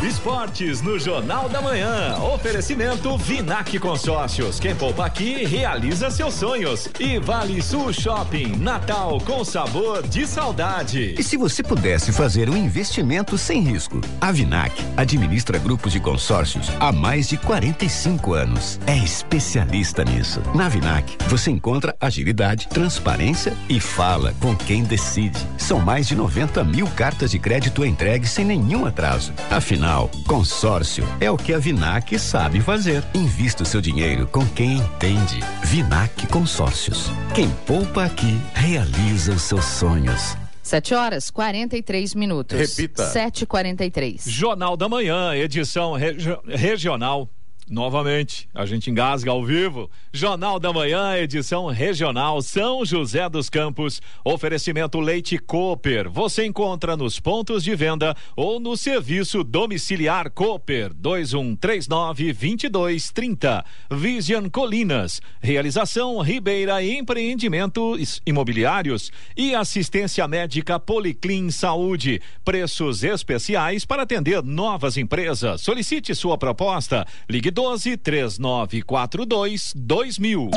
[0.07, 2.17] Esportes no Jornal da Manhã.
[2.33, 4.61] Oferecimento Vinac Consórcios.
[4.61, 6.89] Quem poupa aqui realiza seus sonhos.
[7.01, 8.57] E Vale Sul Shopping.
[8.57, 11.17] Natal com sabor de saudade.
[11.19, 14.01] E se você pudesse fazer um investimento sem risco?
[14.21, 18.79] A Vinac administra grupos de consórcios há mais de 45 anos.
[18.87, 20.41] É especialista nisso.
[20.55, 25.45] Na Vinac, você encontra agilidade, transparência e fala com quem decide.
[25.59, 29.33] São mais de 90 mil cartas de crédito entregues sem nenhum atraso.
[29.51, 29.96] Afinal,
[30.27, 33.03] consórcio é o que a Vinac sabe fazer.
[33.15, 35.41] Invista o seu dinheiro com quem entende.
[35.65, 37.11] Vinac Consórcios.
[37.35, 40.37] Quem poupa aqui realiza os seus sonhos.
[40.63, 42.59] 7 horas 43 minutos.
[42.59, 43.11] Repita.
[43.13, 44.29] 7h43.
[44.29, 47.29] Jornal da Manhã, edição regi regional
[47.69, 49.91] Novamente, a gente engasga ao vivo.
[50.13, 54.01] Jornal da Manhã, edição regional São José dos Campos.
[54.25, 56.09] Oferecimento Leite Cooper.
[56.09, 63.65] Você encontra nos pontos de venda ou no serviço domiciliar Cooper 2139 2230.
[63.91, 65.21] Vision Colinas.
[65.41, 72.23] Realização Ribeira Empreendimentos Imobiliários e assistência médica Policlin Saúde.
[72.45, 75.63] Preços especiais para atender novas empresas.
[75.63, 77.05] Solicite sua proposta.
[77.29, 80.51] Ligue 12 3942 2000.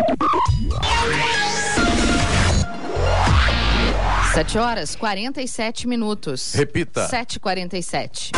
[4.34, 6.54] 7 horas 47 minutos.
[6.56, 7.08] Repita.
[7.08, 8.32] 7h47.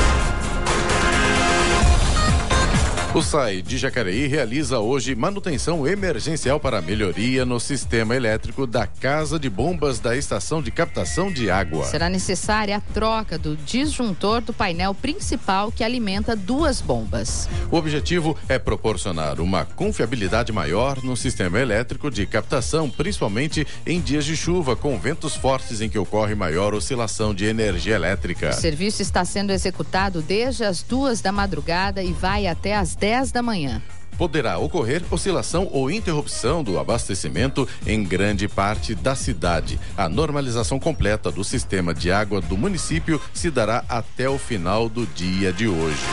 [3.14, 9.38] O SAI de Jacareí realiza hoje manutenção emergencial para melhoria no sistema elétrico da Casa
[9.38, 11.84] de Bombas da Estação de Captação de Água.
[11.84, 17.50] Será necessária a troca do disjuntor do painel principal que alimenta duas bombas.
[17.70, 24.24] O objetivo é proporcionar uma confiabilidade maior no sistema elétrico de captação, principalmente em dias
[24.24, 28.52] de chuva com ventos fortes em que ocorre maior oscilação de energia elétrica.
[28.52, 33.31] O serviço está sendo executado desde as duas da madrugada e vai até as 10
[33.31, 33.81] da manhã.
[34.15, 39.79] Poderá ocorrer oscilação ou interrupção do abastecimento em grande parte da cidade.
[39.97, 45.08] A normalização completa do sistema de água do município se dará até o final do
[45.08, 46.06] dia de hoje.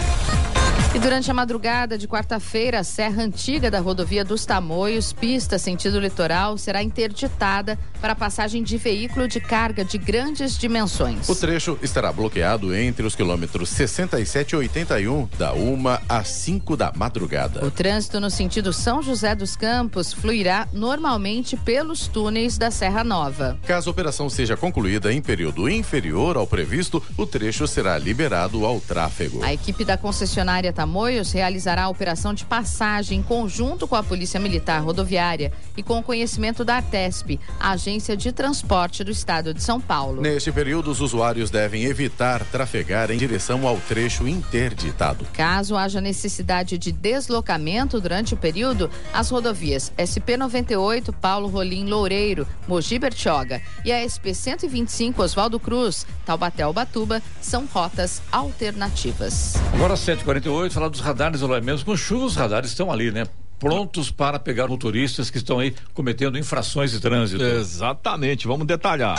[0.94, 6.00] E durante a madrugada de quarta-feira, a Serra Antiga da rodovia dos Tamoios, pista sentido
[6.00, 11.28] litoral, será interditada para passagem de veículo de carga de grandes dimensões.
[11.28, 15.78] O trecho estará bloqueado entre os quilômetros 67 e 81, da 1
[16.08, 17.64] às 5 da madrugada.
[17.64, 23.58] O trânsito no sentido São José dos Campos fluirá normalmente pelos túneis da Serra Nova.
[23.66, 28.80] Caso a operação seja concluída em período inferior ao previsto, o trecho será liberado ao
[28.80, 29.42] tráfego.
[29.42, 34.38] A equipe da concessionária Tamoios realizará a operação de passagem em conjunto com a Polícia
[34.40, 39.62] Militar Rodoviária e com o conhecimento da Artesp, a Agência de Transporte do Estado de
[39.62, 40.20] São Paulo.
[40.20, 45.24] Neste período, os usuários devem evitar trafegar em direção ao trecho interditado.
[45.32, 52.98] Caso haja necessidade de deslocamento durante o período, as rodovias SP98 Paulo Rolim Loureiro, Mogi
[52.98, 59.54] Bertioga e a SP125 Oswaldo Cruz, Taubaté Ubatuba são rotas alternativas.
[59.72, 63.24] Agora 7h48, falar dos radares, olha mesmo com chuva, os radares estão ali, né?
[63.58, 67.42] Prontos para pegar motoristas que estão aí cometendo infrações de trânsito.
[67.42, 69.18] Exatamente, vamos detalhar.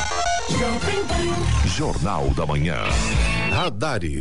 [1.66, 2.78] Jornal da Manhã.
[3.52, 4.20] Radares.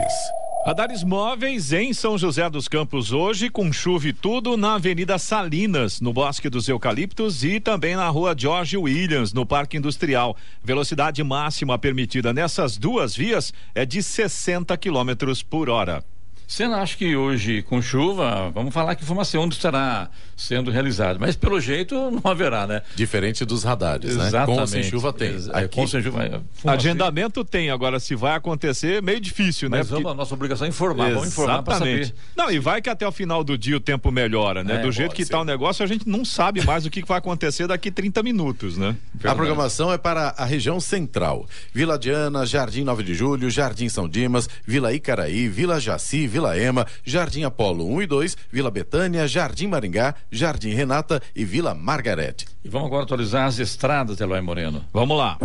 [0.66, 6.01] Radares móveis em São José dos Campos hoje, com chuva e tudo, na Avenida Salinas,
[6.01, 10.37] no Bosque dos Eucaliptos e também na Rua George Williams, no Parque Industrial.
[10.62, 16.05] Velocidade máxima permitida nessas duas vias é de 60 quilômetros por hora.
[16.49, 20.09] Você acha que hoje, com chuva, vamos falar que informação onde estará
[20.39, 22.80] sendo realizado, mas pelo jeito não haverá, né?
[22.95, 24.32] Diferente dos radares, Exatamente.
[24.36, 24.47] né?
[24.47, 25.30] Com ou sem chuva tem.
[25.32, 26.43] Ex- Aqui, Com sem chuva.
[26.64, 29.78] Agendamento tem, agora se vai acontecer, meio difícil, né?
[29.78, 32.01] Mas vamos, a nossa obrigação é informar, vamos informar para saber.
[32.01, 32.14] Exatamente.
[32.36, 34.76] Não, e vai que até o final do dia o tempo melhora, né?
[34.76, 37.09] É, do jeito que tá o negócio, a gente não sabe mais o que que
[37.09, 38.95] vai acontecer daqui 30 minutos, né?
[39.24, 41.47] A programação é para a região central.
[41.74, 46.86] Vila Diana, Jardim 9 de Julho, Jardim São Dimas, Vila Icaraí, Vila Jaci, Vila Ema,
[47.05, 52.47] Jardim Apolo 1 e 2, Vila Betânia, Jardim Maringá, Jardim Renata e Vila Margarete.
[52.64, 54.85] E vamos agora atualizar as estradas, Eloy Moreno.
[54.93, 55.39] Vamos lá.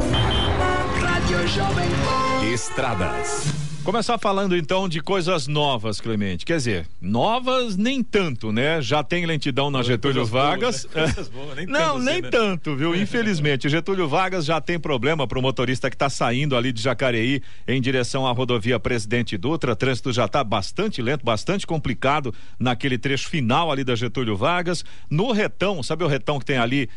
[1.01, 2.45] Rádio Jovem Pan.
[2.45, 3.62] Estradas.
[3.84, 6.45] Começar falando então de coisas novas, Clemente.
[6.45, 8.81] Quer dizer, novas nem tanto, né?
[8.81, 10.88] Já tem lentidão na Getúlio Coisas boas, Vargas.
[10.95, 11.25] né?
[11.34, 12.29] Boas, nem Não, assim, nem né?
[12.29, 12.95] tanto, viu?
[12.95, 17.41] Infelizmente, Getúlio Vargas já tem problema para o motorista que está saindo ali de Jacareí
[17.67, 19.75] em direção à rodovia Presidente Dutra.
[19.75, 24.86] Trânsito já está bastante lento, bastante complicado naquele trecho final ali da Getúlio Vargas.
[25.09, 26.89] No retão, sabe o retão que tem ali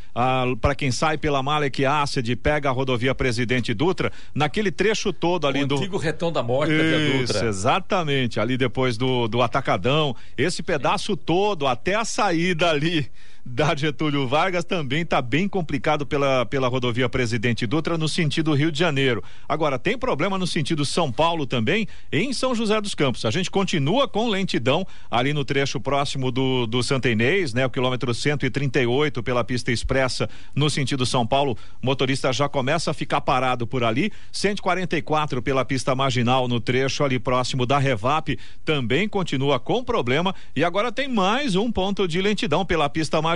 [0.61, 5.65] para quem sai pela Malek Ácide, pega a rodovia Presidente Dutra, naquele trecho todo ali
[5.65, 7.49] o do antigo retão da morte isso, Dutra.
[7.49, 8.41] exatamente.
[8.41, 10.15] Ali depois do, do Atacadão.
[10.37, 13.11] Esse pedaço todo, até a saída ali
[13.49, 18.73] da Getúlio Vargas, também está bem complicado pela, pela rodovia Presidente Dutra no sentido Rio
[18.73, 19.23] de Janeiro.
[19.49, 23.25] Agora, tem problema no sentido São Paulo também, em São José dos Campos.
[23.25, 27.65] A gente continua com lentidão ali no trecho próximo do, do Santa Inês, né?
[27.65, 31.57] O quilômetro 138 pela pista expressa no sentido São Paulo.
[31.81, 34.11] O motorista já começa a ficar parado por ali.
[34.33, 40.35] 144 pela pista marginal no trecho ali próximo da Revap também continua com problema.
[40.57, 43.36] E agora tem mais um ponto de lentidão pela pista marginal,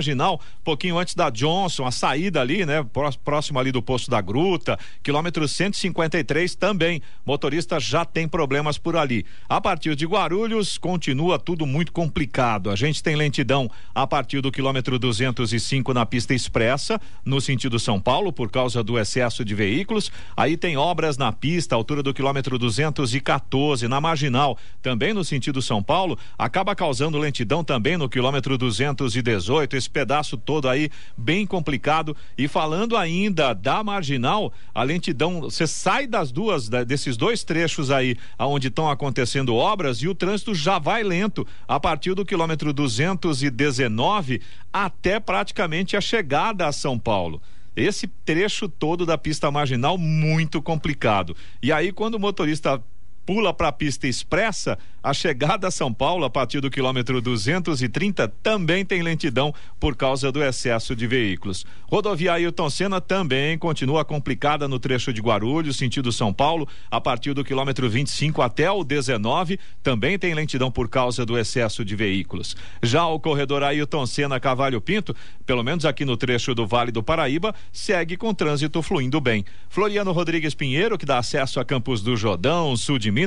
[0.63, 2.83] pouquinho antes da Johnson, a saída ali, né?
[2.83, 7.01] Pró- Próximo ali do posto da Gruta, quilômetro 153 também.
[7.25, 9.25] Motorista já tem problemas por ali.
[9.49, 12.69] A partir de Guarulhos, continua tudo muito complicado.
[12.69, 17.99] A gente tem lentidão a partir do quilômetro 205 na pista expressa, no sentido São
[17.99, 20.11] Paulo, por causa do excesso de veículos.
[20.35, 25.81] Aí tem obras na pista, altura do quilômetro 214, na marginal, também no sentido São
[25.83, 32.15] Paulo, acaba causando lentidão também no quilômetro 218, esse pedaço todo aí bem complicado.
[32.37, 38.17] E falando ainda da marginal, a lentidão, você sai das duas, desses dois trechos aí,
[38.37, 44.41] aonde estão acontecendo obras, e o trânsito já vai lento a partir do quilômetro 219
[44.71, 47.41] até praticamente a chegada a São Paulo.
[47.75, 51.35] esse trecho todo da pista marginal muito complicado.
[51.61, 52.81] E aí, quando o motorista
[53.25, 58.27] pula para a pista expressa, a chegada a São Paulo, a partir do quilômetro 230,
[58.43, 61.65] também tem lentidão por causa do excesso de veículos.
[61.89, 67.33] Rodovia Ailton Senna também continua complicada no trecho de Guarulhos, sentido São Paulo, a partir
[67.33, 72.55] do quilômetro 25 até o 19, também tem lentidão por causa do excesso de veículos.
[72.83, 75.15] Já o corredor Ailton Senna Cavalho Pinto,
[75.45, 79.45] pelo menos aqui no trecho do Vale do Paraíba, segue com trânsito fluindo bem.
[79.69, 83.20] Floriano Rodrigues Pinheiro, que dá acesso a Campos do Jordão, sul de Minas,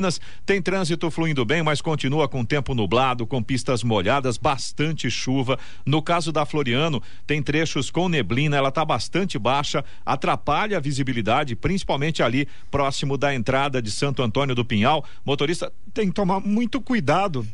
[0.45, 5.59] tem trânsito fluindo bem, mas continua com tempo nublado, com pistas molhadas, bastante chuva.
[5.85, 11.55] No caso da Floriano, tem trechos com neblina, ela está bastante baixa, atrapalha a visibilidade,
[11.55, 15.03] principalmente ali próximo da entrada de Santo Antônio do Pinhal.
[15.25, 17.45] Motorista tem que tomar muito cuidado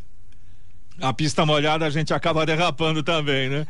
[1.02, 3.68] a pista molhada a gente acaba derrapando também, né?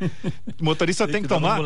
[0.60, 1.58] O motorista tem, tem que, que tomar.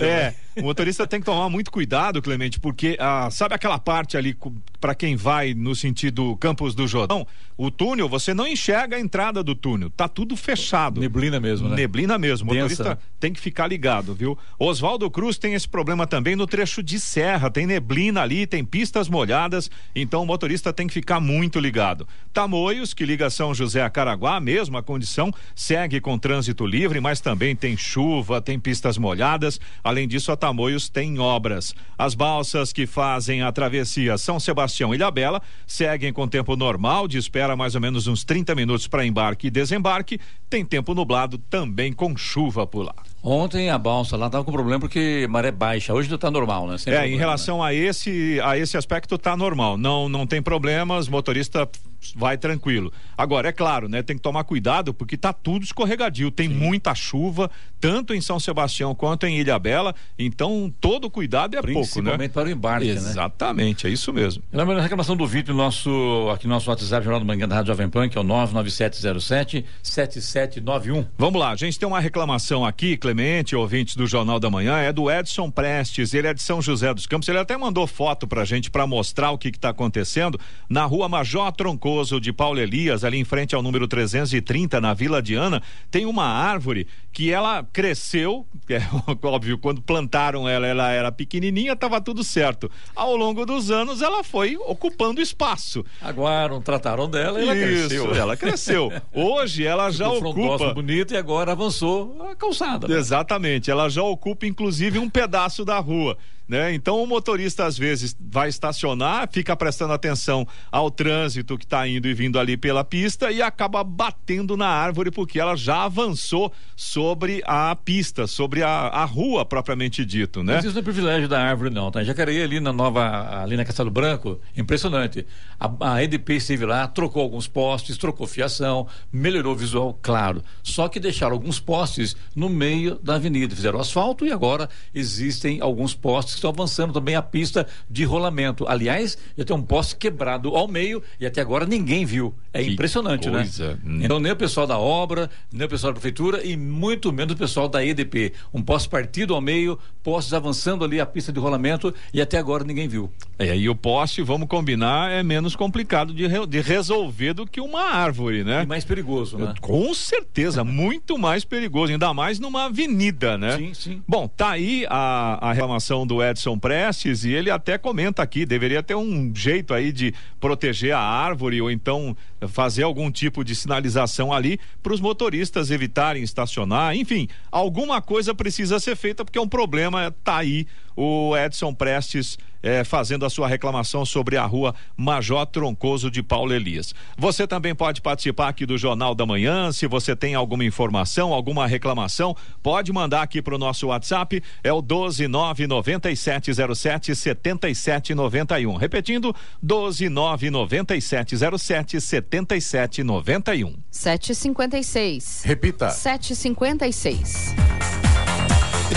[0.00, 0.34] É, né?
[0.56, 4.36] o motorista tem que tomar muito cuidado, Clemente, porque ah, sabe aquela parte ali
[4.80, 9.42] para quem vai no sentido Campos do Jordão, o túnel você não enxerga a entrada
[9.42, 11.00] do túnel, tá tudo fechado.
[11.00, 11.76] Neblina mesmo, né?
[11.76, 12.50] Neblina mesmo.
[12.50, 14.38] O motorista tem que ficar ligado, viu?
[14.58, 19.08] Oswaldo Cruz tem esse problema também no trecho de serra, tem neblina ali, tem pistas
[19.08, 22.08] molhadas, então o motorista tem que ficar muito ligado.
[22.32, 27.20] Tamoios, que liga São José a Caraguá, mesmo a condição segue com trânsito livre, mas
[27.20, 29.60] também tem chuva, tem pistas molhadas.
[29.82, 31.74] Além disso, a Tamoios tem obras.
[31.98, 37.18] As balsas que fazem a travessia São Sebastião e Ilhabela seguem com tempo normal, de
[37.18, 40.20] espera mais ou menos uns 30 minutos para embarque e desembarque.
[40.48, 42.94] Tem tempo nublado também com chuva por lá.
[43.22, 45.92] Ontem a balsa lá estava com problema porque maré baixa.
[45.92, 46.78] Hoje está normal, né?
[46.78, 47.64] Sem é, problema, em relação né?
[47.64, 49.76] a esse a esse aspecto está normal.
[49.76, 51.68] Não não tem problemas, motorista
[52.14, 52.92] vai tranquilo.
[53.16, 54.02] Agora, é claro, né?
[54.02, 56.30] Tem que tomar cuidado porque tá tudo escorregadio.
[56.30, 56.54] Tem Sim.
[56.54, 59.94] muita chuva, tanto em São Sebastião quanto em Ilha Bela.
[60.18, 61.82] Então, todo cuidado é pouco, né?
[61.82, 63.10] Principalmente para o embarque, Exatamente, né?
[63.10, 64.42] Exatamente, é isso mesmo.
[64.52, 67.72] Lembra a reclamação do vídeo nosso, aqui no nosso WhatsApp, Jornal do Manhã da Rádio
[67.72, 71.06] Jovem Pan, que é o 99707 7791.
[71.18, 74.92] Vamos lá, a gente tem uma reclamação aqui, Clemente, ouvintes do Jornal da Manhã, é
[74.92, 78.44] do Edson Prestes, ele é de São José dos Campos, ele até mandou foto pra
[78.44, 80.38] gente para mostrar o que está acontecendo
[80.68, 81.46] na rua Major
[81.90, 85.60] Tronco de Paulo Elias, ali em frente ao número 330, na Vila Diana,
[85.90, 88.80] tem uma árvore que ela cresceu, é
[89.26, 92.70] óbvio, quando plantaram ela, ela era pequenininha, estava tudo certo.
[92.94, 95.84] Ao longo dos anos, ela foi ocupando espaço.
[96.00, 98.14] Aguaram, trataram dela e ela Isso, cresceu.
[98.14, 98.92] ela cresceu.
[99.12, 100.72] Hoje ela já ocupa.
[100.72, 102.86] bonito e agora avançou a calçada.
[102.86, 102.96] Né?
[102.96, 106.16] Exatamente, ela já ocupa inclusive um pedaço da rua.
[106.50, 106.74] Né?
[106.74, 112.08] Então o motorista às vezes vai estacionar, fica prestando atenção ao trânsito que está indo
[112.08, 117.40] e vindo ali pela pista e acaba batendo na árvore porque ela já avançou sobre
[117.46, 120.58] a pista, sobre a, a rua propriamente dito, né?
[120.58, 122.02] Isso não é privilégio da árvore não, tá?
[122.02, 125.24] Em Jacareí ali na nova, ali na Castelo Branco, impressionante.
[125.56, 130.42] A, a EDP esteve lá, trocou alguns postes, trocou fiação, melhorou o visual, claro.
[130.64, 135.94] Só que deixaram alguns postes no meio da avenida, fizeram asfalto e agora existem alguns
[135.94, 138.66] postes estão avançando também a pista de rolamento.
[138.68, 142.34] Aliás, já tem um poste quebrado ao meio e até agora ninguém viu.
[142.52, 143.40] É que impressionante, né?
[143.40, 143.78] coisa.
[143.84, 144.04] né?
[144.04, 147.36] Então, nem o pessoal da obra, nem o pessoal da prefeitura e muito menos o
[147.36, 148.32] pessoal da EDP.
[148.52, 152.64] Um poste partido ao meio, postes avançando ali a pista de rolamento e até agora
[152.64, 153.10] ninguém viu.
[153.38, 157.60] É, e o poste, vamos combinar, é menos complicado de, re, de resolver do que
[157.60, 158.62] uma árvore, né?
[158.62, 159.54] E mais perigoso, né?
[159.60, 163.56] Com certeza, muito mais perigoso, ainda mais numa avenida, né?
[163.56, 164.02] Sim, sim.
[164.06, 168.82] Bom, tá aí a, a reclamação do Edson Prestes e ele até comenta aqui, deveria
[168.82, 172.16] ter um jeito aí de proteger a árvore ou então
[172.48, 178.78] fazer algum tipo de sinalização ali para os motoristas evitarem estacionar, enfim, alguma coisa precisa
[178.80, 180.66] ser feita porque é um problema, tá aí.
[180.96, 186.52] O Edson Prestes é, fazendo a sua reclamação sobre a rua Major Troncoso de Paulo
[186.52, 186.94] Elias.
[187.16, 189.70] Você também pode participar aqui do Jornal da Manhã.
[189.72, 194.42] Se você tem alguma informação, alguma reclamação, pode mandar aqui para o nosso WhatsApp.
[194.62, 198.76] É o 1299707 7791.
[198.76, 199.34] Repetindo,
[199.64, 203.74] 1299707 7791.
[203.90, 205.42] 756.
[205.44, 205.90] Repita.
[205.90, 207.99] 756.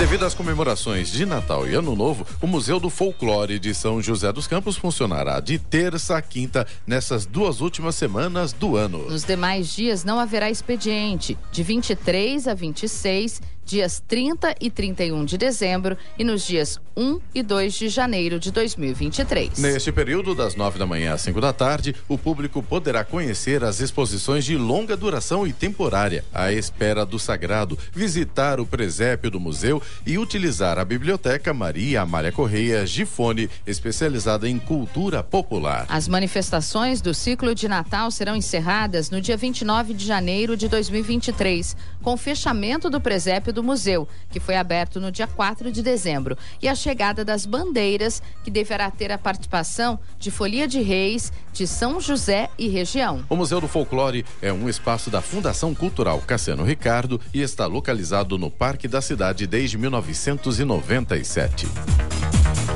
[0.04, 4.34] Devido às comemorações de Natal e Ano Novo, o Museu do Folclore de São José
[4.34, 9.10] dos Campos funcionará de terça a quinta nessas duas últimas semanas do ano.
[9.10, 15.38] Nos demais dias não haverá expediente, de 23 a 26 dias 30 e 31 de
[15.38, 19.58] dezembro e nos dias 1 e 2 de janeiro de 2023.
[19.60, 23.80] Neste período, das 9 da manhã às 5 da tarde, o público poderá conhecer as
[23.80, 29.82] exposições de longa duração e temporária, à espera do sagrado, visitar o presépio do museu
[30.06, 35.86] e utilizar a biblioteca Maria Amália Correia Gifone, especializada em cultura popular.
[35.90, 41.76] As manifestações do ciclo de Natal serão encerradas no dia 29 de janeiro de 2023,
[42.02, 46.38] com o fechamento do presépio do museu, que foi aberto no dia 4 de dezembro,
[46.62, 51.66] e a chegada das bandeiras, que deverá ter a participação de Folia de Reis, de
[51.66, 53.24] São José e região.
[53.30, 58.38] O Museu do Folclore é um espaço da Fundação Cultural Cassiano Ricardo e está localizado
[58.38, 61.68] no Parque da Cidade desde 1997.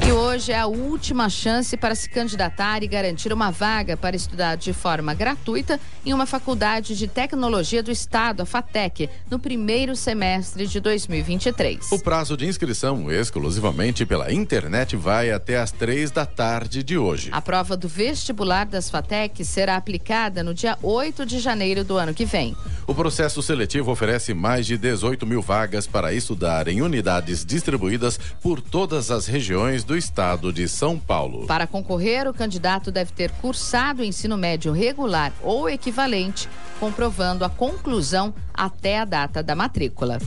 [0.07, 4.55] E hoje é a última chance para se candidatar e garantir uma vaga para estudar
[4.55, 10.65] de forma gratuita em uma faculdade de tecnologia do Estado, a FATEC, no primeiro semestre
[10.65, 11.91] de 2023.
[11.91, 17.27] O prazo de inscrição, exclusivamente pela internet, vai até às três da tarde de hoje.
[17.33, 22.13] A prova do vestibular das FATEC será aplicada no dia 8 de janeiro do ano
[22.13, 22.55] que vem.
[22.87, 28.61] O processo seletivo oferece mais de 18 mil vagas para estudar em unidades distribuídas por
[28.61, 31.47] todas as regiões do estado de São Paulo.
[31.47, 36.47] Para concorrer, o candidato deve ter cursado o ensino médio regular ou equivalente,
[36.79, 40.19] comprovando a conclusão até a data da matrícula.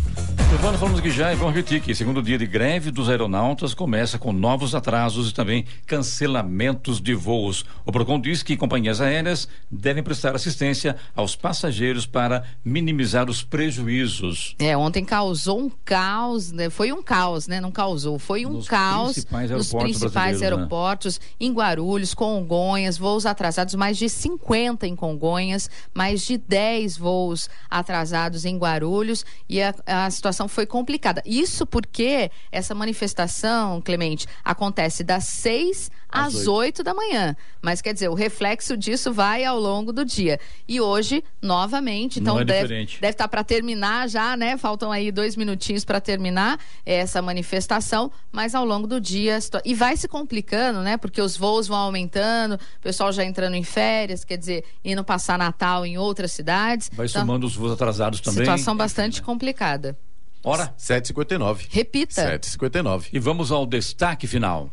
[0.51, 4.18] Giovana, falamos que já e vamos repetir que segundo dia de greve dos aeronautas começa
[4.18, 7.64] com novos atrasos e também cancelamentos de voos.
[7.86, 14.57] O Procon diz que companhias aéreas devem prestar assistência aos passageiros para minimizar os prejuízos.
[14.59, 16.68] É, ontem causou um caos, né?
[16.68, 17.61] Foi um caos, né?
[17.61, 20.46] Não causou, foi um Nos caos principais nos principais né?
[20.46, 27.48] aeroportos, em Guarulhos, Congonhas, voos atrasados, mais de 50 em Congonhas, mais de 10 voos
[27.70, 31.22] atrasados em Guarulhos e a, a situação foi complicada.
[31.26, 37.36] Isso porque essa manifestação, Clemente, acontece das 6 às Às 8 da manhã.
[37.62, 40.41] Mas quer dizer, o reflexo disso vai ao longo do dia.
[40.66, 43.01] E hoje, novamente, então Não é deve, diferente.
[43.01, 44.57] deve estar para terminar já, né?
[44.57, 49.97] Faltam aí dois minutinhos para terminar essa manifestação, mas ao longo do dia e vai
[49.97, 50.97] se complicando, né?
[50.97, 55.38] Porque os voos vão aumentando, o pessoal já entrando em férias, quer dizer, indo passar
[55.38, 56.91] Natal em outras cidades.
[56.93, 58.41] Vai Então, somando os voos atrasados também.
[58.41, 59.97] situação bastante complicada.
[60.43, 60.74] Hora.
[60.78, 61.66] 7h59.
[61.70, 62.38] Repita.
[62.38, 63.09] 7h59.
[63.12, 64.70] E vamos ao destaque final.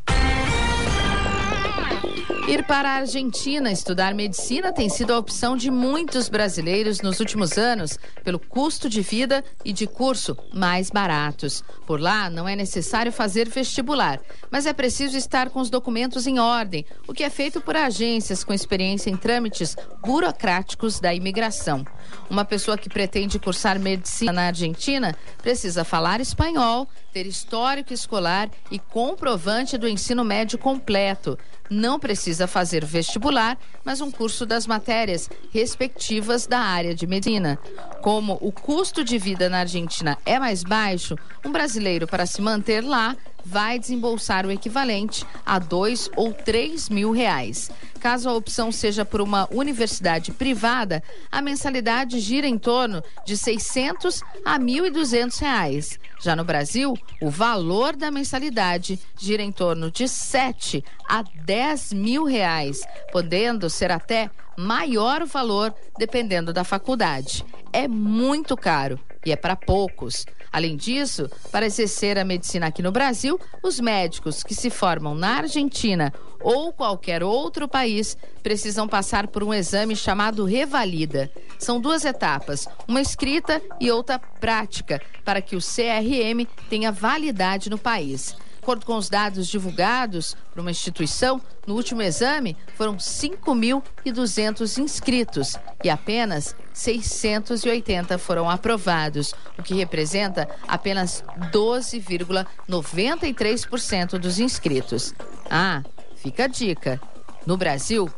[2.47, 7.57] Ir para a Argentina estudar medicina tem sido a opção de muitos brasileiros nos últimos
[7.57, 11.61] anos, pelo custo de vida e de curso mais baratos.
[11.85, 16.39] Por lá, não é necessário fazer vestibular, mas é preciso estar com os documentos em
[16.39, 21.85] ordem, o que é feito por agências com experiência em trâmites burocráticos da imigração.
[22.29, 26.87] Uma pessoa que pretende cursar medicina na Argentina precisa falar espanhol,
[27.17, 31.35] ter histórico escolar e comprovante do ensino médio completo.
[31.67, 37.57] Não precisa fazer vestibular, mas um curso das matérias respectivas da área de medicina.
[38.03, 42.81] Como o custo de vida na Argentina é mais baixo, um brasileiro para se manter
[42.81, 43.17] lá
[43.49, 47.71] vai desembolsar o equivalente a dois ou três mil reais.
[47.99, 54.21] Caso a opção seja por uma universidade privada, a mensalidade gira em torno de 600
[54.45, 55.99] a 1.200 reais.
[56.21, 62.25] Já no Brasil, o valor da mensalidade gira em torno de 7 a 10 mil
[62.25, 62.81] reais,
[63.11, 67.45] podendo ser até maior o valor dependendo da faculdade.
[67.71, 70.25] É muito caro e é para poucos.
[70.57, 75.37] Além disso, para exercer a medicina aqui no Brasil, os médicos que se formam na
[75.37, 81.31] Argentina ou qualquer outro país precisam passar por um exame chamado Revalida.
[81.59, 87.77] São duas etapas, uma escrita e outra prática, para que o CRM tenha validade no
[87.77, 88.35] país.
[88.67, 95.89] Acordo com os dados divulgados por uma instituição, no último exame foram 5.200 inscritos e
[95.89, 105.13] apenas 680 foram aprovados, o que representa apenas 12,93% dos inscritos.
[105.49, 105.81] Ah,
[106.17, 106.99] fica a dica:
[107.45, 108.11] no Brasil,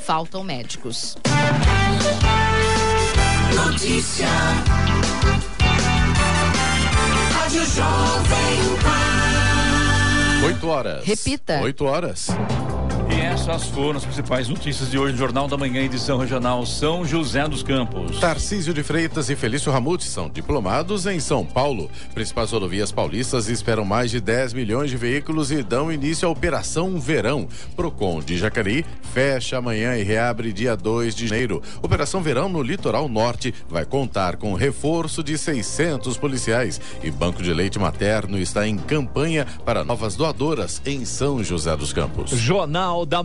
[0.00, 1.16] faltam médicos.
[3.54, 4.26] Notícia.
[7.32, 9.13] Rádio Jovem Pan.
[10.44, 11.06] 8 horas.
[11.06, 11.62] Repita.
[11.62, 12.28] 8 horas.
[13.44, 17.04] Essa essas foram as principais notícias de hoje no Jornal da Manhã, edição regional São
[17.04, 18.18] José dos Campos.
[18.18, 21.90] Tarcísio de Freitas e Felício Ramute são diplomados em São Paulo.
[22.14, 26.98] Principais rodovias paulistas esperam mais de 10 milhões de veículos e dão início à Operação
[26.98, 27.46] Verão.
[27.76, 28.82] Procon de Jacareí
[29.12, 31.62] fecha amanhã e reabre dia 2 de janeiro.
[31.82, 37.52] Operação Verão no litoral norte vai contar com reforço de 600 policiais e Banco de
[37.52, 42.30] Leite Materno está em campanha para novas doadoras em São José dos Campos.
[42.30, 43.22] Jornal da